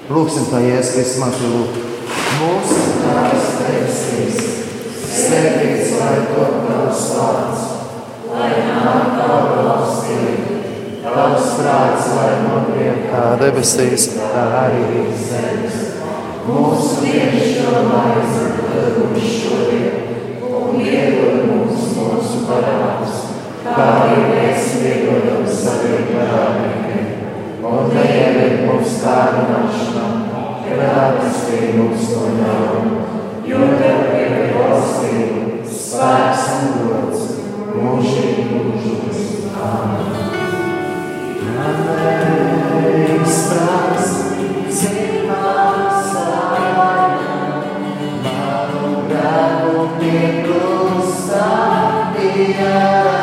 Lūksim 0.09 0.49
tā 0.49 0.63
Jēzus 0.65 0.95
Kristus 0.95 1.21
mācību 1.21 1.51
lūk. 1.53 1.77
Mūsu 2.39 2.81
tās 3.03 3.53
tevis, 3.59 4.41
svētīts 5.05 5.93
lai 6.01 6.17
to 6.33 6.49
tavs 6.65 7.05
vārds 7.19 7.69
lai 8.33 8.51
nāk 8.71 9.15
tava 9.21 9.69
valstība, 9.69 10.59
tavs 11.05 11.55
prāts, 11.61 12.11
lai 12.17 12.35
notiek 12.49 13.09
kā 13.13 13.25
debesīs, 13.45 14.15
tā 14.17 14.49
arī 14.65 15.11
zemes. 15.29 16.00
Mūsu 16.41 17.03
dienascho 17.03 17.81
maizi 17.85 18.45
dod 18.57 18.95
mums 18.97 19.25
šodien, 19.29 19.97
un 20.41 20.79
iedod 20.81 21.43
mums 21.51 21.83
mūsu 21.93 22.39
parādus, 22.47 23.19
kā 23.61 23.85
arī 23.85 24.23
mēs 24.31 24.71
iedodam 24.81 25.45
saviem 25.45 26.09
parādniekiem. 26.09 27.05
Un 27.61 27.93
neieved 27.93 28.65
mums 28.65 28.97
kārdināšanā, 29.03 30.07
bet 30.65 30.81
atpestī 30.87 31.59
mums 31.77 32.09
no 32.15 32.33
ļauna, 32.39 33.05
jo 33.45 33.61
tev 33.77 33.99
ir 34.17 34.33
valstība, 34.57 35.61
spēks 35.69 36.49
un 36.57 36.73
gods 36.89 37.21
mūžīgi 37.77 38.49
mūžos. 38.49 39.21
Amen. 39.61 40.11
Amen. 41.61 42.31
Sprāks, 43.31 44.07
cik 44.73 45.27
maksāja, 45.29 46.00
grēku 50.01 50.57
pieklustā 52.11 53.20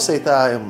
klausītāji, 0.00 0.60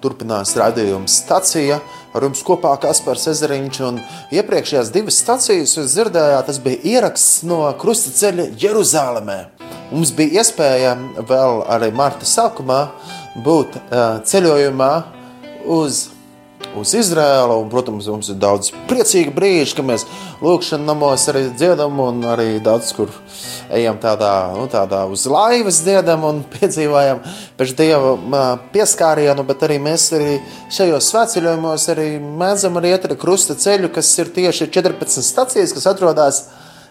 turpinās 0.00 0.54
raidījuma 0.56 1.08
stacija. 1.12 1.76
Ar 2.16 2.24
jums 2.24 2.40
kopā 2.40 2.72
Kaspars 2.80 3.26
Ezeriņš 3.28 3.80
un 3.84 3.98
iepriekšējās 4.32 4.92
divas 4.94 5.18
stacijas 5.20 5.76
jūs 5.76 5.92
dzirdējāt, 5.92 6.48
tas 6.48 6.60
bija 6.64 6.80
ieraksts 6.94 7.42
no 7.44 7.60
krusta 7.80 8.14
ceļa 8.16 8.48
Jeruzālēmē. 8.56 9.38
Mums 9.92 10.14
bija 10.16 10.40
iespēja 10.40 10.94
vēl 11.28 11.66
arī 11.68 11.92
marta 11.92 12.24
sākumā 12.24 12.86
būt 13.44 13.76
ceļojumā 14.24 14.92
uz 15.68 16.06
uz 16.76 16.92
Izrēlu. 16.96 17.60
Un, 17.62 17.68
protams, 17.72 18.08
mums 18.10 18.28
ir 18.32 18.38
daudz 18.40 18.72
priecīgu 18.88 19.32
brīžu, 19.36 19.78
kad 19.78 19.88
mēs 19.88 20.06
lūkšanā 20.44 20.88
namos 20.88 21.28
arī 21.30 21.48
dziedam, 21.54 22.00
un 22.02 22.24
arī 22.28 22.56
daudz 22.64 22.90
kur 22.96 23.12
ejam 23.74 23.98
tādā, 24.02 24.32
nu, 24.56 24.66
tādā 24.70 25.04
uz 25.10 25.26
laivas 25.30 25.80
dziedam 25.84 26.24
un 26.28 26.40
piedzīvojam 26.54 27.22
pēc 27.58 27.74
dieva 27.78 28.44
pieskārienu, 28.74 29.44
bet 29.48 29.66
arī 29.66 29.80
mēs 29.82 30.08
arī 30.18 30.38
šajos 30.74 31.10
svētceļojumos 31.12 31.88
arī 31.94 32.08
mēdzam 32.20 32.78
arī 32.80 32.94
iet 32.94 33.08
ar 33.08 33.16
krusta 33.20 33.58
ceļu, 33.58 33.92
kas 33.94 34.12
ir 34.18 34.32
tieši 34.36 34.70
14 34.74 35.26
stacijas, 35.26 35.74
kas 35.76 35.90
atrodas 35.90 36.44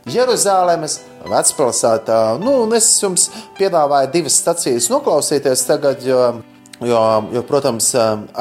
Jeruzalemes 0.08 1.02
vecpilsētā. 1.28 2.20
Nu, 2.40 2.60
es 2.78 2.88
jums 3.02 3.28
piedāvāju 3.58 4.14
divas 4.14 4.38
stacijas 4.40 4.88
noklausīties 4.94 5.66
tagad, 5.68 6.06
jo 6.06 6.22
Jo, 6.86 7.24
jo, 7.34 7.42
protams, 7.42 7.90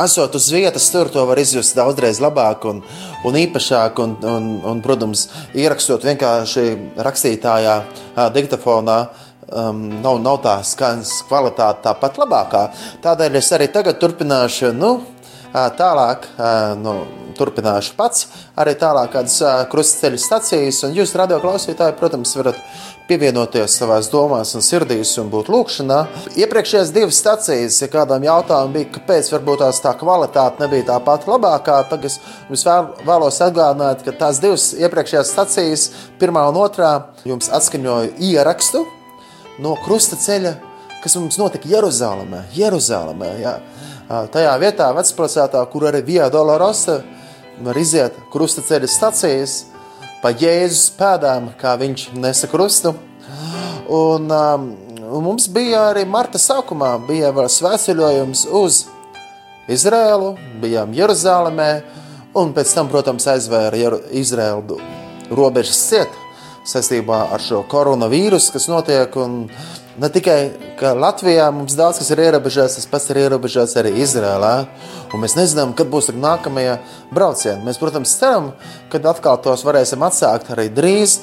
esot 0.04 0.34
uz 0.36 0.50
vietas, 0.52 0.90
tur 0.92 1.08
to 1.08 1.22
var 1.24 1.38
izjust 1.40 1.76
daudzreiz 1.78 2.18
labāk 2.20 2.66
un, 2.68 2.82
un 3.24 3.38
īpašāk. 3.40 4.02
Un, 4.04 4.16
un, 4.28 4.50
un, 4.60 4.82
protams, 4.84 5.26
ierakstot 5.56 6.04
vienkārši 6.04 6.66
rakstītājā, 7.00 7.76
diktafonā, 8.36 8.98
um, 9.48 9.82
nav, 10.04 10.20
nav 10.20 10.40
tā 10.44 10.58
skaņas 10.68 11.22
kvalitāte 11.30 11.86
tāpat 11.88 12.20
labākā. 12.20 12.64
Tādēļ 13.06 13.40
es 13.40 13.52
arī 13.56 13.70
tagad 13.72 14.02
turpināšu 14.02 14.74
nu, 14.76 14.98
tālāk. 15.52 16.28
Nu, 16.82 16.98
turpināšu 17.36 17.92
pats 17.98 18.26
arī 18.56 18.72
tālāk 18.80 19.10
kādas 19.12 19.68
krustceļa 19.72 20.20
stacijas, 20.20 20.82
un 20.86 20.94
jūs, 20.96 21.12
radio 21.20 21.36
klausītāji, 21.42 21.96
protams, 21.98 22.32
varat 22.38 22.60
pievienoties 23.06 23.76
savās 23.78 24.08
domās 24.10 24.54
un 24.58 24.64
sirdīs 24.64 25.12
un 25.22 25.28
būt 25.30 25.50
lūkšanā. 25.52 25.98
Iepriekšējās 26.42 26.92
divas 26.94 27.20
stacijas, 27.20 27.78
ja 27.82 27.88
kādam 27.90 28.24
jautājumam 28.26 28.74
bija, 28.74 28.90
kāpēc 28.96 29.30
varbūt 29.34 29.62
tās 29.62 29.80
tā 29.84 29.92
kvalitāte 29.98 30.64
nebija 30.64 30.88
tā 30.90 30.98
pati 31.06 31.30
labākā, 31.30 31.78
tad 31.90 32.06
es 32.08 32.18
jums 32.48 32.66
vēl, 32.66 32.88
vēlos 33.06 33.38
atgādināt, 33.46 34.02
ka 34.06 34.14
tās 34.24 34.40
divas 34.42 34.72
iepriekšējās 34.74 35.32
stacijas, 35.36 35.86
pirmā 36.20 36.48
un 36.50 36.58
otrā, 36.64 36.92
jums 37.28 37.50
atskaņoja 37.54 38.16
ierakstu 38.30 38.82
no 39.62 39.76
krusta 39.84 40.18
ceļa, 40.20 40.56
kas 41.04 41.14
mums 41.20 41.38
notika 41.38 41.70
Jeruzalemē. 41.70 42.48
Jeruzalemē 42.56 43.32
jā. 43.42 43.54
Tajā 44.06 44.52
vietā, 44.62 44.90
vecpilsētā, 44.94 45.62
kur 45.70 45.88
arī 45.88 46.02
Via 46.06 46.28
Dolorosa 46.30 47.00
var 47.62 47.78
iziet 47.78 48.18
krusta 48.30 48.62
ceļa 48.62 48.90
stacijas, 48.90 49.56
pa 50.26 50.32
Jēzus 50.34 50.88
pēdām, 50.98 51.52
kā 51.54 51.76
viņš 51.78 52.08
nesa 52.18 52.48
krustu. 52.50 52.90
Un, 53.86 54.24
um, 54.26 54.64
un 55.06 55.22
mums 55.22 55.46
bija 55.54 55.84
arī 55.92 56.02
marta 56.02 56.40
sākumā 56.42 56.96
bija 57.06 57.30
svētceļojums 57.30 58.42
uz 58.58 58.80
Izrēlu, 59.70 60.32
bijām 60.58 60.96
Jeruzalemē, 60.98 61.70
un 62.42 62.50
pēc 62.56 62.74
tam, 62.74 62.90
protams, 62.90 63.28
aizvēra 63.36 64.00
Izrēlu 64.18 64.80
robežas 65.30 65.78
ciet 65.92 66.18
saistībā 66.66 67.28
ar 67.30 67.46
šo 67.46 67.62
koronavīrusu, 67.70 68.50
kas 68.56 68.66
notiek. 68.72 69.22
Un, 69.22 69.44
Ne 69.96 70.10
tikai 70.12 70.50
Latvijā 70.76 71.46
mums 71.56 71.72
daudz 71.72 72.02
kas 72.02 72.10
ir 72.12 72.20
ierobežots, 72.26 72.74
tas 72.76 72.88
pats 72.90 73.08
ir 73.08 73.22
ierobežots 73.22 73.78
arī 73.80 73.94
Izrēlā. 74.04 74.66
Mēs 75.16 75.38
nezinām, 75.38 75.72
kad 75.72 75.88
būs 75.88 76.10
nākamie 76.12 76.74
braucieni. 77.16 77.64
Mēs, 77.64 77.78
protams, 77.80 78.12
ceram, 78.20 78.50
ka 78.92 79.00
atkal 79.10 79.38
tos 79.42 79.64
varēsim 79.66 80.02
atsākt 80.06 80.50
arī 80.54 80.68
drīz. 80.74 81.18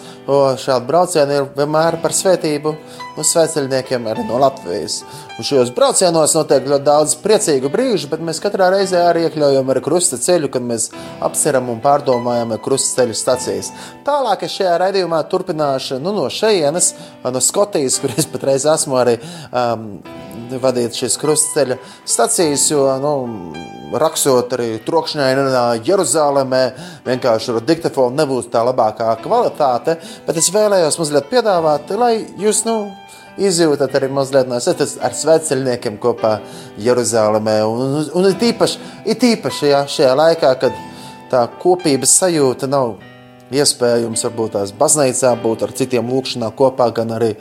Šādi 0.64 0.88
braucieni 0.88 1.40
ir 1.40 1.50
vienmēr 1.58 2.00
par 2.04 2.16
svētību 2.16 2.74
no 3.14 3.26
svētceļniekiem 3.28 4.08
arī 4.10 4.26
no 4.28 4.40
Latvijas. 4.42 5.02
Un 5.38 5.48
šajos 5.48 5.72
braucienos 5.76 6.36
notiek 6.38 6.66
ļoti 6.70 6.86
daudz 6.86 7.16
priecīgu 7.24 7.72
brīžu, 7.74 8.10
bet 8.12 8.24
mēs 8.26 8.42
katrā 8.44 8.70
reizē 8.74 9.04
arī 9.08 9.26
iekļaujam 9.28 9.70
arī 9.74 9.84
krusta 9.86 10.20
ceļu, 10.22 10.50
kad 10.54 10.66
mēs 10.66 10.90
apceram 11.26 11.72
un 11.74 11.82
pārdomājam 11.84 12.56
krusta 12.64 13.02
ceļu 13.02 13.18
stacijas. 13.18 13.72
Tālāk 14.08 14.46
es 14.48 14.58
šajā 14.60 14.76
raidījumā 14.86 15.24
turpināšu 15.32 16.02
nu, 16.04 16.14
no 16.16 16.28
šejienes, 16.34 16.94
no 17.26 17.42
Skotijas, 17.44 18.00
kur 18.02 18.14
es 18.18 18.30
patreiz 18.30 18.68
esmu 18.70 19.00
arī 19.02 19.18
um, 19.50 19.90
vadīt 20.64 20.98
šīs 20.98 21.18
krustceļa 21.22 21.78
stacijas, 22.06 22.66
jo 22.72 22.86
nu, 23.02 23.14
rakstot 24.00 24.56
arī 24.58 24.80
trokšņainā 24.86 25.66
Jeruzalemē, 25.86 26.64
vienkārši 27.06 27.54
ar 27.54 27.68
diktafonu 27.68 28.18
nebūs 28.22 28.50
tā 28.54 28.64
labākā 28.66 29.12
kvalitāte, 29.24 29.98
bet 30.28 30.42
es 30.42 30.50
vēlējos 30.54 31.00
mazliet 31.02 31.30
piedāvāt, 31.32 31.94
lai 32.00 32.16
jūs, 32.42 32.64
nu, 32.68 32.78
izjūtat 33.38 33.96
arī 33.98 34.10
mazliet 34.14 34.50
no 34.50 34.60
sevis 34.62 34.98
ar 35.02 35.16
sveceļniekiem 35.18 35.98
kopā 36.02 36.36
Jeruzalemē. 36.82 37.58
Un, 37.66 37.82
un, 38.02 38.12
un 38.20 38.30
it 38.30 38.44
īpaši, 38.52 38.84
it 39.10 39.26
īpaši 39.34 39.72
jā, 39.72 39.82
šajā 39.90 40.14
laikā, 40.20 40.54
kad 40.62 40.78
tā 41.32 41.48
kopības 41.62 42.14
sajūta 42.22 42.70
nav 42.70 42.96
iespējams, 43.54 44.24
varbūt 44.28 44.56
tās 44.56 44.74
baznīcā 44.78 45.34
būt 45.42 45.66
ar 45.66 45.74
citiem 45.78 46.10
lūkšanā 46.10 46.50
kopā, 46.58 46.90
gan 46.96 47.14
arī 47.18 47.34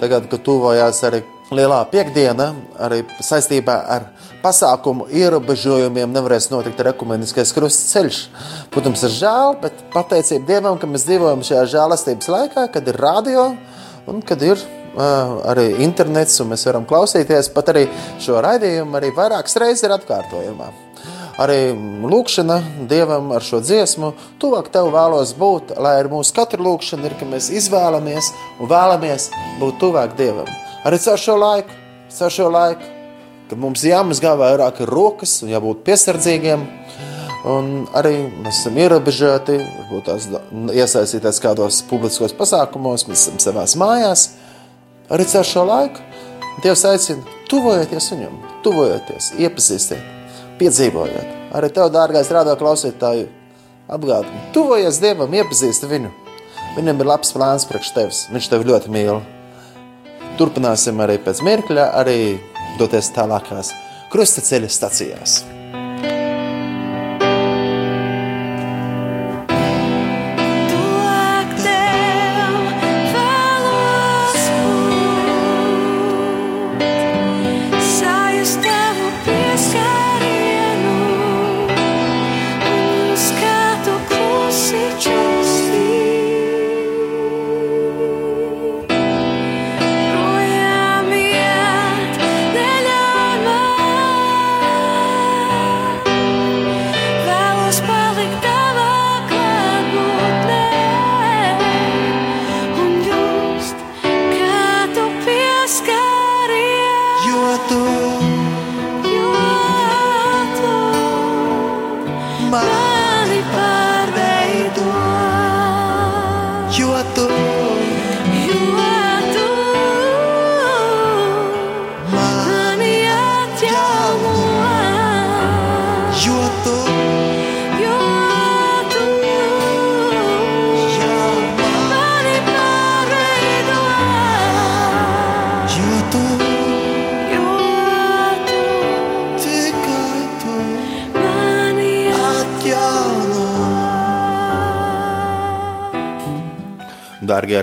tagad, 0.00 0.26
kad 0.30 0.42
tuvojās 0.46 1.02
arī 1.06 1.22
lielā 1.54 1.80
piekdiena, 1.90 2.52
arī 2.78 3.02
saistībā 3.24 3.76
ar 3.90 4.08
pasākumu 4.40 5.08
ierobežojumiem 5.12 6.12
nevarēs 6.14 6.48
notikt 6.52 6.80
ekumeniskais 6.92 7.52
krustceļš. 7.56 8.20
Protams, 8.72 9.04
ir 9.06 9.16
žēl, 9.18 9.56
bet 9.62 9.86
pateicība 9.94 10.48
Dievam, 10.54 10.78
ka 10.80 10.88
mēs 10.90 11.06
dzīvojam 11.08 11.44
šajā 11.46 11.64
žēlastības 11.74 12.30
laikā, 12.34 12.68
kad 12.72 12.88
ir 12.88 13.00
radio 13.00 13.50
un 14.10 14.22
kad 14.26 14.42
ir 14.42 14.60
arī 15.46 15.68
internets, 15.84 16.40
un 16.42 16.50
mēs 16.50 16.66
varam 16.66 16.86
klausīties 16.88 17.52
pat 17.54 17.70
arī 17.70 17.84
šo 18.22 18.40
raidījumu 18.42 18.96
arī 18.98 19.12
vairākas 19.14 19.58
reizes 19.62 19.84
ir 19.86 19.94
atkārtojumā. 19.94 20.70
Arī 21.40 21.72
lūkšana 22.10 22.58
Dievam 22.90 23.30
ar 23.32 23.44
šo 23.44 23.62
dziesmu, 23.64 24.12
tuvāk 24.42 24.68
tev 24.74 24.90
vēlos 24.92 25.32
būt, 25.38 25.76
lai 25.80 25.94
ar 26.02 26.10
mūsu 26.12 26.34
katru 26.36 26.66
lūkšanu 26.66 27.06
ir, 27.08 27.14
ka 27.16 27.28
mēs 27.28 27.48
izvēlamies 27.62 28.32
un 28.58 28.68
vēlamies 28.68 29.30
būt 29.62 29.78
tuvāk 29.80 30.18
Dievam. 30.18 30.50
Arī 30.86 30.98
caur 31.04 31.20
šo 31.20 31.36
laiku, 31.40 31.76
caur 32.16 32.32
šo 32.32 32.48
laiku, 32.52 32.92
kad 33.50 33.60
mums 33.60 33.84
jāmazgā 33.84 34.36
vairāk 34.38 34.80
rokas 34.88 35.40
un 35.44 35.52
jābūt 35.52 35.82
piesardzīgiem, 35.88 36.68
Un 37.48 37.86
arī 37.96 38.26
mēs 38.44 38.58
esam 38.60 38.76
ierobežoti, 38.76 39.54
varbūt 39.56 40.08
tās 40.10 40.26
iesaistīties 40.76 41.40
kādos 41.40 41.78
publiskos 41.88 42.34
pasākumos, 42.36 43.06
mēs 43.08 43.22
esam 43.22 43.38
savās 43.40 43.76
mājās. 43.80 44.26
Arī 45.10 45.24
caur 45.30 45.48
šo 45.48 45.64
laiku 45.64 46.04
Dievs 46.60 46.82
aicina, 46.84 47.22
tuvojieties 47.48 48.10
viņam, 48.12 48.34
tuvojieties, 48.64 49.30
iepazīstiet, 49.40 50.02
piedzīvojiet. 50.60 51.30
Arī 51.56 51.70
tev, 51.72 51.88
dārgais 51.94 52.28
rādā 52.34 52.52
klausītāju, 52.60 53.30
apgādini, 53.88 54.42
tuvojies 54.52 55.00
Dievam, 55.00 55.32
iepazīsti 55.40 55.88
viņu. 55.88 56.10
Viņam 56.76 57.00
ir 57.00 57.08
labs 57.08 57.32
plāns 57.32 57.64
priekš 57.70 57.94
tevis, 57.96 58.24
viņš 58.34 58.50
tevi 58.52 58.68
ļoti 58.68 58.92
mīl. 58.92 59.22
Turpināsim 60.40 60.96
arī 61.04 61.18
pēc 61.20 61.42
mirkļa, 61.44 61.90
arī 62.00 62.38
doties 62.80 63.12
tālākās 63.12 63.74
krustaceļa 64.08 64.70
stacijās. 64.72 65.42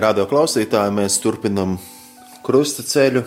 Dārgie 0.07 0.23
radioklausītāji, 0.23 0.91
mēs 0.95 1.17
turpinam 1.19 1.73
krusta 2.45 2.83
ceļu. 2.83 3.25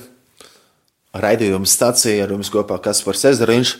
Raidījuma 1.13 1.69
stācija 1.69 2.25
ar 2.25 2.31
jums 2.33 2.49
kopā 2.49 2.79
Kaspars 2.81 3.27
Ezeriņš. 3.29 3.73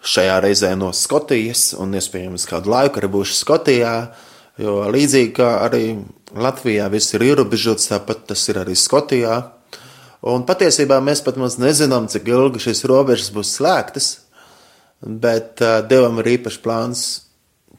Šajā 0.00 0.38
reizē 0.40 0.70
no 0.74 0.94
Skotijas, 0.96 1.74
un 1.76 1.92
iespējams 1.92 2.46
kādu 2.48 2.72
laiku 2.72 3.02
arī 3.02 3.10
būšu 3.12 3.36
Skotijā, 3.36 4.14
jo 4.56 4.78
līdzīgi 4.88 5.34
kā 5.36 5.50
arī 5.66 5.98
Latvijā 6.32 6.88
viss 6.88 7.12
ir 7.12 7.26
ierobežots, 7.26 7.90
tāpat 7.90 8.24
tas 8.32 8.46
ir 8.48 8.62
arī 8.62 8.78
Skotijā. 8.80 9.36
Un 10.24 10.46
patiesībā 10.48 11.02
mēs 11.04 11.20
pat 11.26 11.36
maz 11.36 11.58
nezinām, 11.60 12.08
cik 12.08 12.32
ilgi 12.32 12.64
šīs 12.64 12.80
robežas 12.88 13.28
būs 13.34 13.52
slēgtas, 13.58 14.08
bet 15.04 15.60
uh, 15.60 15.82
Dievam 15.84 16.22
ir 16.24 16.32
īpašs 16.38 16.62
plāns 16.64 17.04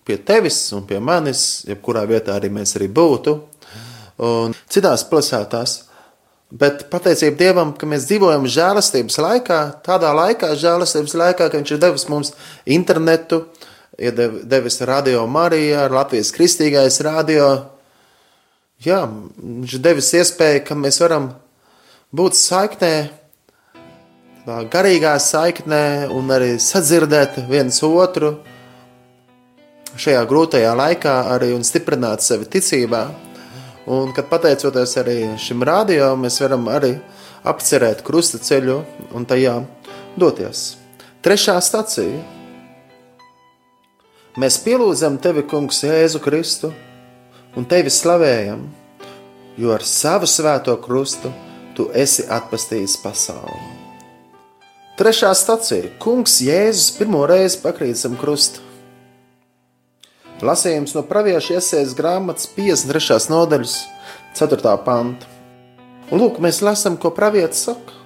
pie 0.05 0.19
tevis 0.21 0.67
un 0.77 0.85
pie 0.85 0.99
manis, 1.01 1.63
jebkurā 1.65 2.05
vietā 2.05 2.37
arī 2.37 2.51
mēs 2.53 2.75
arī 2.77 2.91
būtu, 2.91 3.39
un 4.23 4.55
citās 4.71 5.03
pilsētās. 5.09 5.81
Bet 6.53 6.85
pateicība 6.93 7.39
Dievam, 7.39 7.71
ka 7.73 7.87
mēs 7.89 8.05
dzīvojam 8.05 8.43
žēlastības 8.45 9.17
laikā, 9.25 9.59
tādā 9.85 10.11
laikā, 10.13 10.51
žēlastības 10.59 11.15
laikā, 11.17 11.47
ka 11.49 11.57
Viņš 11.57 11.71
ir 11.73 11.81
devis 11.81 12.05
mums 12.11 12.33
internetu, 12.69 13.47
ir 13.97 14.13
devis 14.45 14.77
radio 14.85 15.25
Mariju, 15.25 15.87
Latvijas 15.95 16.29
kristīgais 16.35 16.99
radio. 17.05 17.49
Jā, 18.85 19.01
Viņš 19.41 19.79
ir 19.79 19.83
devis 19.89 20.13
iespēju, 20.21 20.61
ka 20.67 20.77
mēs 20.77 21.01
varam 21.01 21.31
būt 22.13 22.37
saiknē, 22.37 22.93
garīgā 24.45 25.17
saiknē 25.17 25.83
un 26.13 26.29
arī 26.35 26.57
sadzirdēt 26.61 27.41
viens 27.49 27.81
otru 27.87 28.35
šajā 29.97 30.23
grūtajā 30.29 30.73
laikā 30.77 31.13
arī 31.33 31.53
un 31.55 31.63
stiprināt 31.65 32.21
sevi 32.25 32.45
ticībā. 32.49 33.07
Un, 33.83 34.13
kad 34.15 34.29
pateicoties 34.31 34.95
arī 35.01 35.17
šim 35.43 35.63
rādījumam, 35.67 36.23
mēs 36.23 36.39
varam 36.39 36.69
arī 36.71 36.93
apcerēt 37.43 38.03
krusta 38.07 38.39
ceļu 38.39 38.77
un 39.11 39.27
tajā 39.27 39.57
doties. 40.15 40.77
Trešā 41.23 41.57
stacija. 41.63 42.21
Mēs 44.39 44.57
pielūdzam 44.63 45.19
tevi, 45.21 45.43
Kungs, 45.45 45.83
Jēzu 45.83 46.23
Kristu, 46.23 46.71
un 47.59 47.67
tevi 47.69 47.91
slavējam, 47.93 48.63
jo 49.59 49.75
ar 49.75 49.83
savu 49.85 50.27
svēto 50.31 50.73
krustu 50.81 51.29
tu 51.77 51.89
esi 51.93 52.25
atpestījis 52.31 52.97
pasauli. 53.03 53.61
Trešā 54.97 55.35
stacija. 55.37 55.91
Kungs 56.01 56.39
Jēzus 56.45 56.93
pirmo 56.97 57.25
reizi 57.29 57.59
pakrīt 57.61 57.99
zem 57.99 58.15
krusta. 58.17 58.62
Lasījums 60.41 60.95
no 60.95 61.03
pravieša 61.05 61.59
iesaistas 61.59 61.93
grāmatas 61.97 62.47
53. 62.55 63.29
nodaļas, 63.29 63.75
4. 64.39 64.73
panta. 64.85 65.29
Un 66.09 66.19
lūk, 66.19 66.39
mēs 66.43 66.63
lasām, 66.65 66.97
ko 66.97 67.13
pravietis 67.13 67.67
saka. 67.67 68.01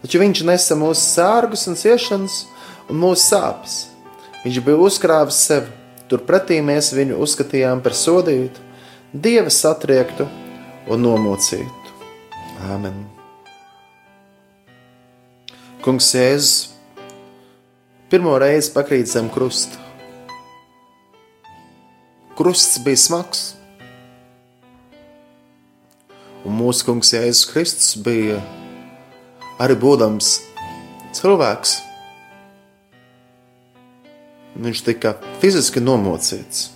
Taču 0.00 0.20
viņš 0.20 0.44
nesa 0.48 0.76
mūsu 0.80 1.00
sārgus 1.00 1.66
un 1.68 1.76
ciešanas 1.76 2.44
un 2.88 3.00
mūsu 3.00 3.24
sāpes. 3.32 3.78
Viņš 4.44 4.60
bija 4.64 4.80
uzkrāvis 4.80 5.40
sevi, 5.48 5.72
turpretī 6.08 6.60
mēs 6.64 6.92
viņu 6.96 7.18
uzskatījām 7.20 7.82
par 7.84 7.96
sodītu, 7.96 8.62
dieva 9.12 9.52
satriektu 9.52 10.28
un 10.88 11.04
nomocītu. 11.04 11.96
Āmen! 12.70 13.04
Kungs 15.84 16.12
Jēzus 16.12 16.56
pirmo 18.12 18.34
reizi 18.40 18.72
pakrīt 18.74 19.08
zem 19.08 19.30
krusta 19.32 19.79
krusts 22.40 22.78
bija 22.80 22.96
smags. 22.96 23.40
Un 26.40 26.54
mūsu 26.56 26.86
kungs 26.86 27.10
Jēzus 27.12 27.42
Kristus 27.50 27.90
bija 28.00 28.38
arī 29.60 29.76
būdams 29.76 30.30
cilvēks. 31.18 31.74
Viņš 34.56 34.82
tika 34.88 35.12
fiziski 35.44 35.84
nomocīts. 35.84 36.70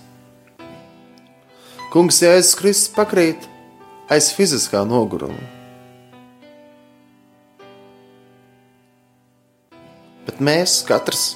Kungs 1.89 2.21
Jēzus 2.21 2.53
Kristus 2.61 2.93
pakrīt 2.93 3.49
aiz 4.05 4.29
fiziskā 4.37 4.85
noguruma. 4.85 5.49
Bet 10.29 10.45
mēs 10.45 10.83
katrs 10.85 11.31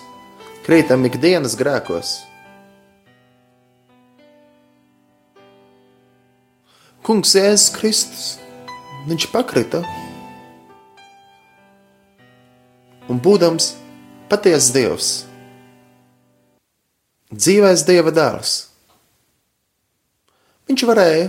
krītam 0.70 1.10
ikdienas 1.10 1.58
grēkos. 1.58 2.29
Kungs 7.10 7.32
Jēzus 7.34 7.72
Kristus, 7.74 8.26
viņš 9.10 9.24
pakrita. 9.32 9.80
Un 13.10 13.18
būdams 13.18 13.72
patiesa 14.30 14.76
Dievs, 14.76 15.08
dzīvais 17.34 17.82
Dieva 17.90 18.14
dēls, 18.14 18.54
viņš 20.70 20.86
varēja 20.92 21.26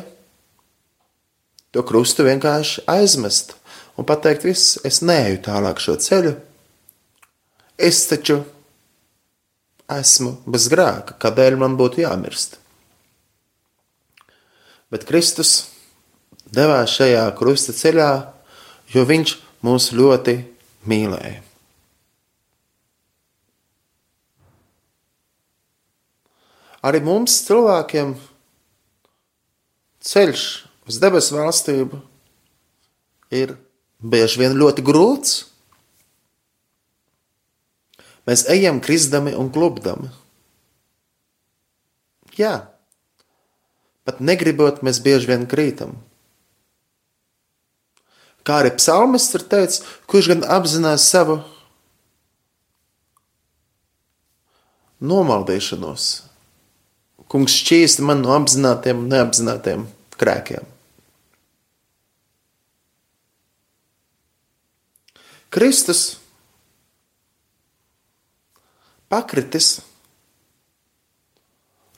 to 1.73 1.89
krustu 1.89 2.29
vienkārši 2.29 2.85
aizmest 2.85 3.57
un 3.97 4.05
pateikt, 4.05 4.45
viss, 4.45 4.77
es 4.85 5.01
neeju 5.01 5.41
tālāk 5.49 5.81
šo 5.81 5.97
ceļu. 5.97 6.37
Es 7.81 8.05
taču 8.13 8.43
esmu 9.89 10.43
bez 10.45 10.69
grēka, 10.69 11.17
kādēļ 11.25 11.63
man 11.65 11.81
būtu 11.81 12.05
jāmirst. 12.05 12.61
Bet 14.91 15.07
Kristus 15.07 15.70
devās 16.55 16.95
šajā 16.97 17.29
krusta 17.39 17.75
ceļā, 17.77 18.11
jo 18.95 19.05
viņš 19.07 19.37
mūs 19.67 19.91
ļoti 19.97 20.37
mīlēja. 20.91 21.41
Arī 26.81 27.03
mums, 27.05 27.43
cilvēkiem, 27.45 28.15
ceļš 30.01 30.45
uz 30.89 30.99
debesu 31.03 31.37
valstību 31.37 32.01
ir 33.37 33.53
bieži 34.01 34.41
vien 34.41 34.57
ļoti 34.57 34.85
grūts. 34.85 35.35
Mēs 38.25 38.47
ejam 38.53 38.81
kristami 38.81 39.35
un 39.37 39.51
klubdami. 39.53 40.09
Jā, 42.39 42.55
pat 44.09 44.23
negribot, 44.25 44.81
mēs 44.87 45.03
bieži 45.05 45.29
vien 45.29 45.45
krītam. 45.51 45.99
Kā 48.47 48.63
arī 48.63 48.73
psalmists 48.77 49.37
ir 49.37 49.45
teicis, 49.51 49.85
kurš 50.11 50.33
gan 50.33 50.45
apzinās 50.59 51.07
savu 51.13 51.41
nomaldīšanos. 55.01 56.09
Kungs 57.31 57.55
šķīsta 57.63 58.05
man 58.05 58.25
no 58.25 58.35
apzinātiem 58.35 59.05
un 59.05 59.13
neapzinātiem 59.13 59.87
krēkiem. 60.21 60.67
Kristus 65.51 66.03
pakritis 69.11 69.81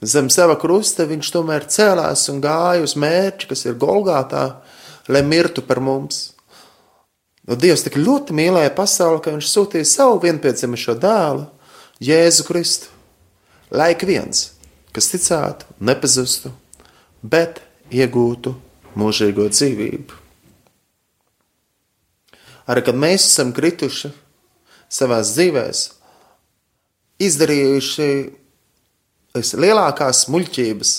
zem 0.03 0.30
sava 0.32 0.57
krusta, 0.61 1.05
viņš 1.07 1.32
tomēr 1.34 1.66
cēlās 1.70 2.24
un 2.32 2.40
gāja 2.43 2.82
uz 2.82 2.97
mērķi, 2.99 3.51
kas 3.51 3.66
ir 3.68 3.76
Golgātā, 3.80 4.47
lai 5.12 5.22
mirtu 5.26 5.64
par 5.66 5.82
mums. 5.84 6.31
Nu, 7.43 7.57
Dievs 7.59 7.82
tik 7.82 7.99
ļoti 7.99 8.34
mīlēja 8.38 8.70
pasauli, 8.76 9.18
ka 9.22 9.32
viņš 9.34 9.49
sūtīja 9.51 9.88
savu 9.88 10.20
vienpiedzimušo 10.22 10.95
dēlu, 11.03 11.49
Jēzu 12.03 12.47
Kristu, 12.47 12.90
lai 13.74 13.93
ik 13.95 14.05
viens, 14.07 14.53
kas 14.95 15.11
ticētu, 15.11 15.66
nepazustu, 15.82 16.53
bet 17.22 17.61
iegūtu 17.90 18.55
mūžīgo 18.99 19.49
dzīvību. 19.51 20.18
Arī 22.70 22.84
kad 22.86 22.99
mēs 22.99 23.26
esam 23.26 23.51
krituši 23.55 24.12
savā 24.93 25.18
dzīvēm, 25.26 25.82
izdarījuši 27.22 28.09
vislielākās 29.34 30.24
muļķības, 30.30 30.97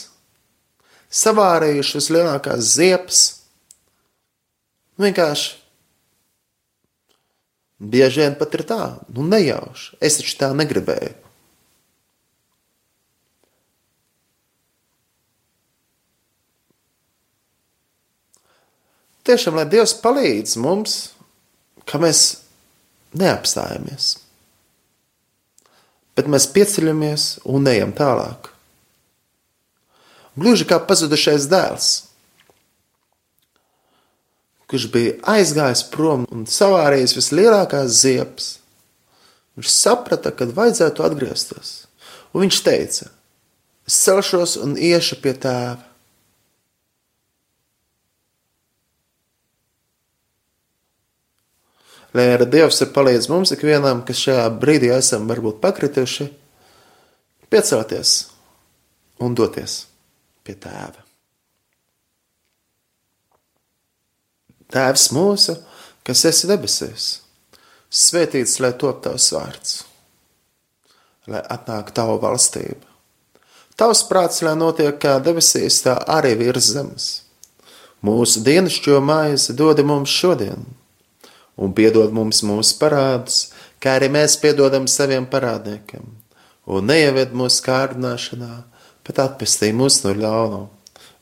savārējuši 1.23 1.99
vislielākās 1.99 2.71
ziepes, 2.75 3.25
vienkārši 4.99 5.62
Bieži 7.83 8.21
vien 8.23 8.35
pat 8.39 8.53
ir 8.55 8.63
tā, 8.67 8.83
nu 9.11 9.25
nejauši. 9.27 9.97
Es 9.99 10.15
taču 10.21 10.37
tā 10.39 10.53
negribēju. 10.55 11.17
Tiešām, 19.23 19.55
lai 19.55 19.67
Dievs 19.71 19.95
palīdz 20.03 20.57
mums, 20.59 20.95
ka 21.87 21.99
mēs 21.99 22.23
neapstājamies, 23.15 24.07
bet 26.15 26.27
mēs 26.31 26.49
pieceļamies 26.55 27.27
un 27.47 27.69
ejam 27.71 27.93
tālāk. 27.95 28.49
Gluži 30.39 30.67
kā 30.67 30.79
pazudušais 30.83 31.47
dēls. 31.51 31.91
Kurš 34.71 34.89
bija 34.93 35.15
aizgājis 35.35 35.85
prom 35.93 36.27
un 36.33 36.45
savārījis 36.49 37.15
vislielākās 37.17 38.01
ziepes. 38.01 38.51
Viņš 39.57 39.69
saprata, 39.69 40.31
ka 40.33 40.47
vajadzētu 40.49 41.05
atgriezties, 41.05 41.73
un 42.33 42.45
viņš 42.45 42.61
teica: 42.65 43.09
Es 43.87 43.99
celšos 44.05 44.55
un 44.63 44.77
iešu 44.79 45.19
pie 45.21 45.35
tēva. 45.35 45.81
Lai 52.13 52.27
arī 52.35 52.45
Dievs 52.53 52.77
ir 52.85 52.91
palīdzis 52.93 53.29
mums 53.31 53.53
ikvienam, 53.55 54.03
kas 54.05 54.21
šajā 54.21 54.45
brīdī 54.61 54.91
esam 54.93 55.25
varbūt 55.29 55.57
pakrituši, 55.63 56.29
piecelties 57.49 58.17
un 59.25 59.33
doties 59.37 59.81
pie 60.45 60.53
tēva. 60.53 61.02
Tēvs 64.73 65.11
mūsu, 65.13 65.53
kas 66.01 66.23
esi 66.25 66.49
debesīs, 66.49 67.07
svētīts 67.93 68.57
lai 68.63 68.73
top 68.81 69.03
tavs 69.05 69.27
vārds, 69.35 69.73
lai 71.29 71.43
atnāk 71.53 71.91
tava 71.93 72.17
valstība. 72.23 72.89
Tavs 73.77 74.03
prāts, 74.09 74.41
lai 74.45 74.55
notiek 74.57 74.97
kā 75.01 75.19
debesīs, 75.21 75.81
tā 75.85 75.97
arī 76.17 76.33
virs 76.41 76.71
zemes. 76.73 77.11
Mūsu 78.03 78.41
dienascho 78.45 78.97
maizi 79.01 79.53
dod 79.57 79.79
mums 79.85 80.11
šodien 80.11 80.65
un 81.55 81.73
piedod 81.77 82.13
mums 82.13 82.41
mūsu 82.45 82.77
parādus, 82.81 83.51
kā 83.81 83.97
arī 83.99 84.09
mēs 84.13 84.39
piedodam 84.41 84.87
saviem 84.89 85.25
parādniekiem, 85.29 86.05
un 86.65 86.89
neieved 86.89 87.35
mūsu 87.37 87.61
kārdināšanā, 87.67 88.51
bet 89.05 89.21
atpestī 89.21 89.69
mūs 89.75 90.01
no 90.05 90.15
ļauna, 90.17 90.61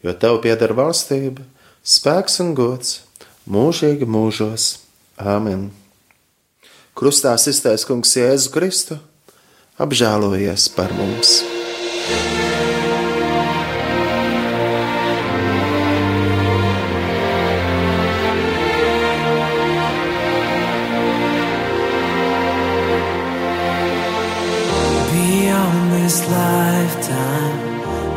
jo 0.05 0.17
tev 0.23 0.39
pieder 0.45 0.73
valstība, 0.77 1.43
spēks 1.83 2.39
un 2.43 2.55
gods 2.55 3.01
mūžīgi 3.49 4.07
mūžos. 4.09 4.81
Āmen! 5.17 5.69
Krustā 6.97 7.33
iztaisa 7.37 7.87
kungs 7.87 8.13
Jēzu 8.17 8.51
Kristu, 8.53 8.99
apžēlojies 9.79 10.69
par 10.75 10.93
mums! 10.97 11.41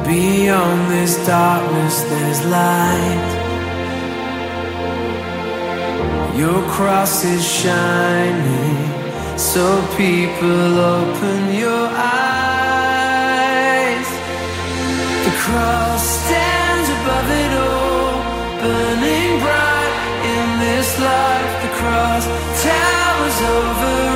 Beyond 0.04 0.90
this 0.92 1.16
darkness, 1.26 2.02
there's 2.02 2.44
light. 2.44 3.43
Your 6.36 6.62
cross 6.68 7.24
is 7.24 7.46
shining, 7.46 8.76
so 9.38 9.80
people 9.96 10.78
open 10.80 11.54
your 11.54 11.88
eyes. 11.94 13.24
The 15.26 15.34
cross 15.44 16.02
stands 16.02 16.88
above 16.98 17.30
it 17.30 17.52
all, 17.68 18.18
burning 18.60 19.38
bright 19.44 19.94
in 20.34 20.46
this 20.58 20.88
life. 20.98 21.52
The 21.62 21.70
cross 21.78 22.24
towers 22.64 23.38
over 23.54 24.13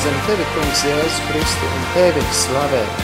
Mēs 0.00 0.08
pielūdzam 0.08 0.28
tevi, 0.30 0.44
Kungs, 0.54 0.82
Jēzu 0.86 1.24
Kristu 1.28 1.66
un 1.68 1.82
tevi 1.92 2.20
slavējam, 2.32 3.00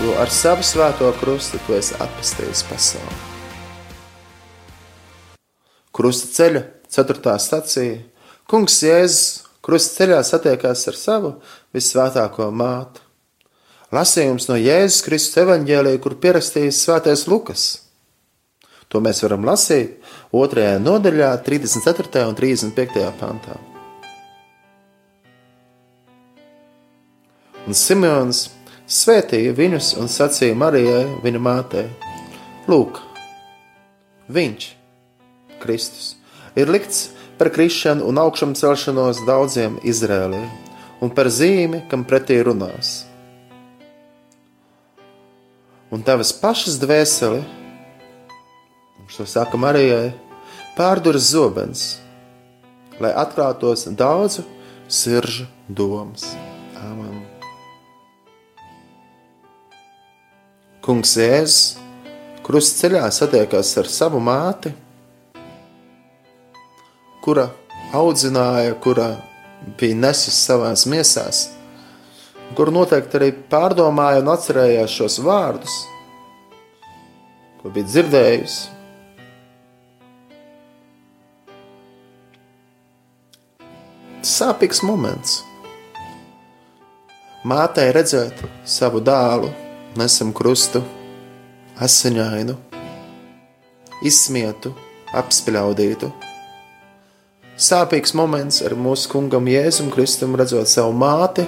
jo 0.00 0.14
ar 0.22 0.30
savu 0.32 0.64
svēto 0.64 1.10
krustu 1.20 1.60
tu 1.66 1.74
esi 1.76 1.92
atpestījis 2.00 2.62
pasauli. 2.70 3.18
Krusta 5.92 6.30
ceļa, 6.38 6.62
4. 6.96 7.36
stacija. 7.36 8.00
Kungs 8.48 8.78
Jēzus 8.86 9.20
krusta 9.60 10.00
ceļā 10.00 10.22
satiekās 10.24 10.86
ar 10.88 10.98
savu 11.02 11.34
visvētāko 11.76 12.48
māti. 12.48 13.04
Lasījums 13.92 14.48
no 14.48 14.56
Jēzus 14.56 15.04
Kristus 15.04 15.44
evaņģēlīja, 15.44 16.00
kur 16.00 16.16
pierakstījis 16.16 16.80
svētais 16.88 17.28
Lukas. 17.28 17.68
To 18.88 19.04
mēs 19.04 19.20
varam 19.20 19.44
lasīt 19.44 20.00
2. 20.32 20.78
nodaļā, 20.80 21.34
34. 21.44 22.24
un 22.24 22.40
35. 22.40 23.10
pantā. 23.20 23.75
Un 27.66 27.74
Simons 27.74 28.44
svētīja 28.86 29.54
viņus 29.58 29.96
un 29.98 30.06
sacīja 30.10 30.54
Marijai, 30.54 31.02
viņa 31.24 31.40
mātei: 31.42 31.88
Lūk, 32.70 33.00
viņš, 34.30 34.68
Kristus, 35.62 36.14
ir 36.54 36.70
likts 36.70 37.08
par 37.40 37.50
krišanu 37.50 38.06
un 38.06 38.22
augšām 38.22 38.54
celšanos 38.54 39.24
daudziem 39.26 39.80
Izrēlī, 39.82 40.44
un 41.02 41.10
par 41.10 41.26
zīmi, 41.26 41.82
kam 41.90 42.06
pretī 42.06 42.38
runās. 42.46 43.02
Un 45.90 46.02
tavas 46.06 46.32
pašas 46.34 46.78
dvēseli, 46.82 47.42
viņš 49.02 49.20
to 49.20 49.26
saka 49.30 49.58
Marijai, 49.58 50.14
pārduras 50.78 51.30
zobens, 51.34 51.86
lai 53.02 53.14
atklātos 53.14 53.86
daudzu 53.90 54.46
siržu 54.86 55.46
domas. 55.68 56.30
Āmen! 56.82 57.15
Kungs 60.86 61.16
Jēzus 61.18 61.62
krustceļā 62.46 63.08
satiekās 63.10 63.72
ar 63.80 63.88
savu 63.90 64.20
māti, 64.22 64.70
kura 67.24 67.48
audzināja, 67.98 68.76
kura 68.84 69.08
bija 69.80 69.96
nesis 69.98 70.36
savās 70.46 70.84
miesās, 70.86 71.40
kur 72.54 72.70
noteikti 72.70 73.18
arī 73.18 73.32
pārdomāja 73.50 74.22
un 74.22 74.30
atcerējās 74.36 74.94
šos 75.00 75.18
vārdus, 75.26 75.74
ko 77.58 77.74
bija 77.74 77.90
dzirdējusi. 77.90 78.72
Sāpīgs 84.36 84.86
moments. 84.86 85.40
Mātei 87.46 87.90
redzēt 87.94 88.46
savu 88.78 89.02
dēlu, 89.02 89.50
nesam 90.00 90.32
krustu, 90.36 90.82
asiņainu, 91.82 92.56
izsmietu, 94.06 94.72
apspļaudītu. 95.16 96.10
Sāpīgs 97.56 98.12
moments 98.16 98.60
ar 98.66 98.74
mūsu 98.76 99.08
kungam 99.14 99.46
Jēzum 99.48 99.88
Kristum 99.94 100.36
redzot 100.36 100.68
savu 100.68 100.92
māti. 100.92 101.46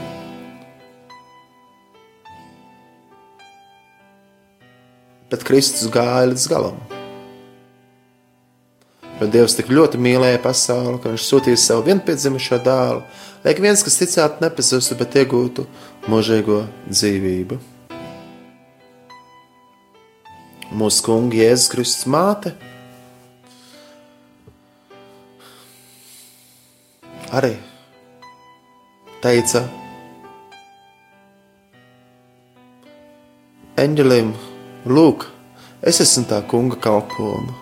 Bet 5.29 5.45
Kristus 5.45 5.91
gāja 5.93 6.31
līdz 6.31 6.47
galam. 6.49 6.79
Jo 9.19 9.27
Dievs 9.27 9.57
tik 9.59 9.69
ļoti 9.75 9.99
mīlēja 10.01 10.39
pasauli, 10.41 11.01
ka 11.03 11.11
viņš 11.13 11.25
sūtīja 11.27 11.59
savu 11.61 11.89
vienpiedzimušo 11.91 12.61
dēlu, 12.65 13.03
lai 13.43 13.53
ik 13.53 13.61
viens, 13.65 13.83
kas 13.85 13.99
ticētu, 13.99 14.45
nepazustu, 14.45 14.97
bet 15.01 15.19
iegūtu 15.19 15.67
mūžīgo 16.09 16.63
dzīvību. 16.87 17.59
Mūsu 20.69 21.01
kunga 21.07 21.39
Jēzus 21.39 21.71
Kristus 21.73 22.05
māte 22.13 22.51
arī 27.33 27.55
teica 29.23 29.63
eņģelim, 33.81 34.35
lūk, 34.93 35.25
es 35.81 36.03
esmu 36.05 36.27
tā 36.29 36.43
kunga 36.51 36.77
kalpona, 36.85 37.55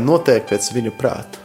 notiek 0.00 0.48
pēc 0.48 0.70
viņa 0.78 0.94
prāta. 0.96 1.42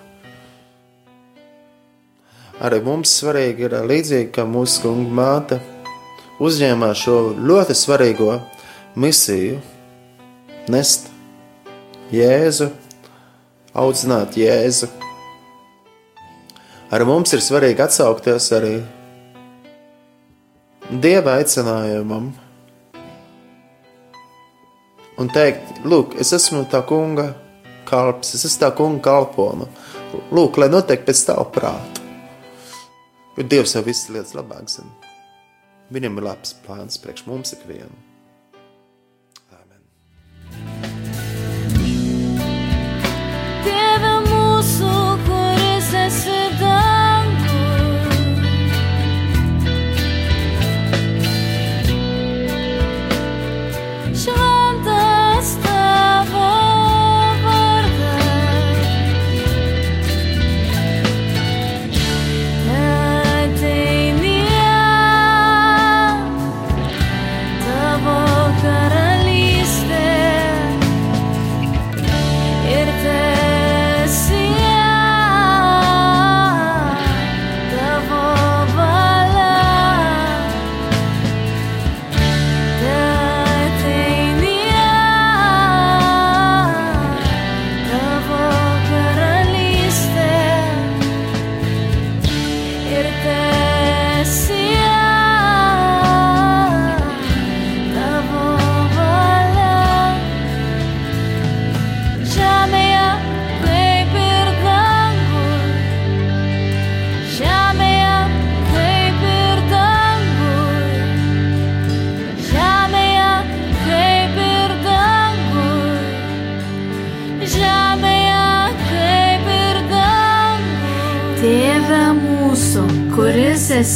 Arī 2.61 2.79
mums 2.85 3.17
svarīgi 3.19 3.65
ir 3.67 3.75
līdzīgi, 3.89 4.31
ka 4.35 4.45
mūsu 4.47 4.85
kunga 4.85 5.17
māte 5.19 5.59
uzņēmās 6.39 7.03
šo 7.03 7.17
ļoti 7.35 7.75
svarīgo 7.77 8.39
misiju 8.95 9.59
nest 10.69 11.09
Jēzu, 12.11 12.67
audzināt 13.73 14.35
Jēzu. 14.35 14.89
Arī 16.91 17.07
mums 17.07 17.31
ir 17.31 17.41
svarīgi 17.43 17.85
atsaukties 17.85 18.49
arī 18.57 18.73
Dieva 20.91 21.37
aicinājumam 21.39 22.33
un 25.21 25.29
teikt, 25.31 25.85
lūk, 25.87 26.17
es 26.19 26.33
esmu 26.35 26.65
tā 26.71 26.81
kunga 26.87 27.29
kalps, 27.87 28.33
es 28.35 28.43
esmu 28.49 28.65
tā 28.65 28.73
kunga 28.75 29.05
kalpona. 29.05 29.69
Lūk, 30.35 30.59
lai 30.59 30.67
notiek 30.71 31.05
pēc 31.07 31.23
tava 31.29 31.47
prāta. 31.47 32.03
Jo 33.37 33.47
Dievs 33.47 33.77
jau 33.77 33.85
visas 33.85 34.11
lietas 34.11 34.35
labāk 34.35 34.67
zina. 34.73 34.91
Viņam 35.95 36.19
ir 36.19 36.27
labs 36.27 36.55
plāns 36.65 36.99
priekš 36.99 37.27
mums 37.31 37.55
ikvienam. 37.55 38.10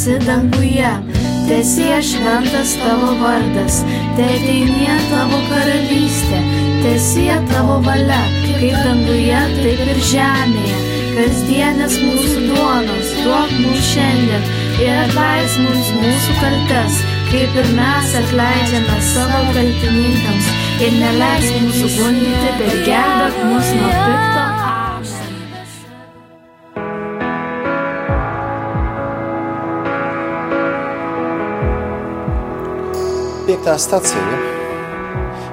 Esi 0.06 0.26
danguje, 0.26 0.90
tesie 1.48 2.02
šventas 2.02 2.76
tavo 2.78 3.10
vardas, 3.20 3.80
te 4.16 4.22
ateinie 4.22 4.94
tavo 5.10 5.38
karalystė, 5.50 6.38
tesie 6.84 7.34
tavo 7.50 7.80
valia, 7.82 8.20
kaip 8.46 8.76
danguje, 8.86 9.40
taip 9.58 9.82
ir 9.90 10.02
žemėje. 10.10 10.78
Kasdienės 11.16 11.96
mūsų 12.04 12.44
duonos, 12.50 13.12
duok 13.24 13.54
mums 13.64 13.86
šiandien 13.90 14.46
ir 14.84 15.02
atleis 15.06 15.56
mums 15.64 15.90
mūsų 15.96 16.36
kaltes, 16.42 17.00
kaip 17.32 17.56
ir 17.62 17.70
mes 17.78 18.18
atleidžiame 18.20 19.00
savo 19.10 19.40
kaltininkams 19.56 20.52
ir 20.86 21.00
neleis 21.00 21.50
mūsų 21.64 21.94
gundyti, 21.96 22.58
bet 22.60 22.78
gelbėk 22.92 23.42
mus 23.48 23.74
nuo 23.80 23.96
pikto. 23.96 24.45
Piektā 33.66 33.80
stacija. 33.82 34.34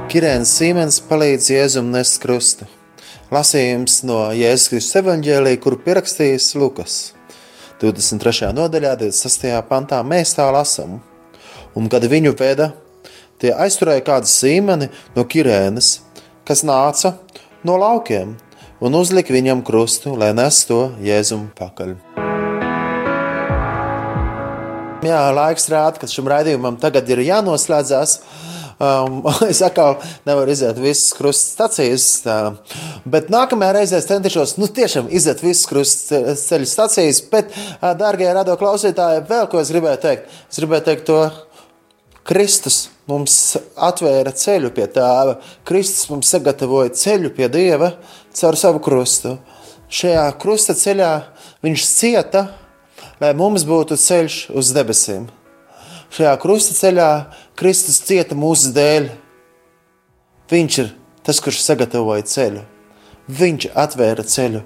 Kirēns 0.05 0.51
Sīmens 0.53 0.99
palīdz 1.09 1.47
Jēzum 1.49 1.87
nest 1.89 2.19
krustu. 2.21 2.67
Lasījums 3.33 4.03
no 4.05 4.19
Jēzus 4.37 4.69
Kristus 4.69 4.99
evaņģēlī, 4.99 5.55
kuru 5.57 5.79
pierakstījis 5.81 6.51
Lukas. 6.61 6.99
23. 7.81 8.51
nodaļā, 8.53 8.93
26. 9.01 9.49
pantā 9.65 10.03
mēs 10.05 10.35
tā 10.37 10.45
lasām. 10.53 10.99
Un 11.73 11.89
kad 11.89 12.05
viņu 12.05 12.35
veda, 12.37 12.75
tie 13.41 13.49
aizturēja 13.49 14.05
kādu 14.05 14.29
sīmeni 14.29 14.91
no 15.17 15.25
Kirēnas, 15.25 15.95
kas 16.45 16.61
nāca 16.61 17.15
no 17.65 17.81
laukiem, 17.81 18.37
un 18.77 19.01
uzlika 19.01 19.33
viņam 19.33 19.65
krustu, 19.65 20.13
lai 20.13 20.35
nestu 20.37 20.69
to 20.69 20.83
Jēzum 21.01 21.49
pakaļ. 21.57 21.97
Jā, 25.03 25.21
laiks 25.35 25.67
rāda, 25.71 25.99
ka 25.99 26.07
šim 26.07 26.27
raidījumam 26.31 26.77
tagad 26.79 27.09
ir 27.11 27.23
jānoslēdzas. 27.25 28.17
Um, 28.83 29.21
es 29.51 29.61
atkal 29.63 29.97
nevaru 30.27 30.53
iziet 30.53 30.79
visas 30.81 31.13
krustacijas, 31.17 32.07
tā, 32.25 32.37
bet 33.05 33.29
nākamajā 33.33 33.75
reizē 33.77 33.99
es 34.01 34.07
centīšos 34.09 34.55
nu, 34.57 34.67
tiešām 34.71 35.11
iziet 35.13 35.43
visas 35.43 35.67
krustceļu 35.69 36.69
stacijas. 36.69 37.21
Bet, 37.31 37.53
ā, 37.79 37.93
dārgie 37.99 38.31
radio 38.33 38.57
klausītāji, 38.59 39.25
vēl 39.29 39.49
ko 39.51 39.61
es 39.61 39.71
gribēju 39.73 40.01
teikt? 40.07 40.39
Es 40.49 40.61
gribēju 40.61 40.87
teikt 40.87 41.05
to, 41.11 41.19
Kristus 42.23 42.85
mums 43.11 43.35
atvēra 43.75 44.31
ceļu 44.39 44.71
pie 44.75 44.87
tēva. 44.95 45.35
Kristus 45.67 46.07
mums 46.07 46.31
sagatavoja 46.31 46.95
ceļu 46.95 47.33
pie 47.35 47.49
dieva 47.51 47.91
caur 48.39 48.57
savu 48.59 48.79
krustu. 48.83 49.35
Šajā 49.93 50.23
krusta 50.41 50.75
ceļā 50.77 51.11
viņš 51.65 51.87
cieta, 51.91 52.47
lai 53.23 53.31
mums 53.37 53.63
būtu 53.67 53.95
ceļš 53.99 54.37
uz 54.51 54.73
debesīm. 54.75 55.29
Šajā 56.13 56.33
krusta 56.41 56.75
ceļā 56.75 57.09
Kristus 57.57 58.01
cieta 58.03 58.35
mūsu 58.37 58.73
dēļ. 58.75 59.07
Viņš 60.51 60.77
ir 60.83 60.91
tas, 61.25 61.39
kurš 61.41 61.63
sagatavoja 61.63 62.25
ceļu. 62.29 62.65
Viņš 63.31 63.69
atvēra 63.79 64.25
ceļu 64.27 64.61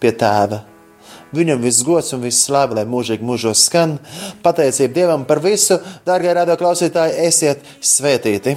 pie 0.00 0.12
tēva. 0.16 0.62
Viņam 1.36 1.60
viss 1.60 1.84
gods 1.84 2.14
un 2.16 2.24
viss 2.24 2.46
slāpe, 2.48 2.78
lai 2.78 2.86
mūžīgi 2.88 3.26
mūžos 3.28 3.66
skan. 3.68 3.98
Pateicība 4.42 4.94
Dievam 4.96 5.26
par 5.28 5.42
visu, 5.44 5.76
dārgie 6.08 6.32
radio 6.32 6.56
klausītāji, 6.56 7.18
esiet 7.28 7.68
svētīti. 7.84 8.56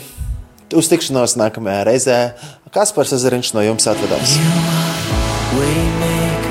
Uz 0.71 0.87
tikšanos 0.87 1.35
nākamajā 1.41 1.83
reizē. 1.89 2.21
Kaspars 2.71 3.11
Ezeriņš 3.17 3.51
no 3.57 3.65
jums 3.67 3.91
atvedās. 3.91 4.37
Waymaker, 5.51 6.11
miracle 6.11 6.50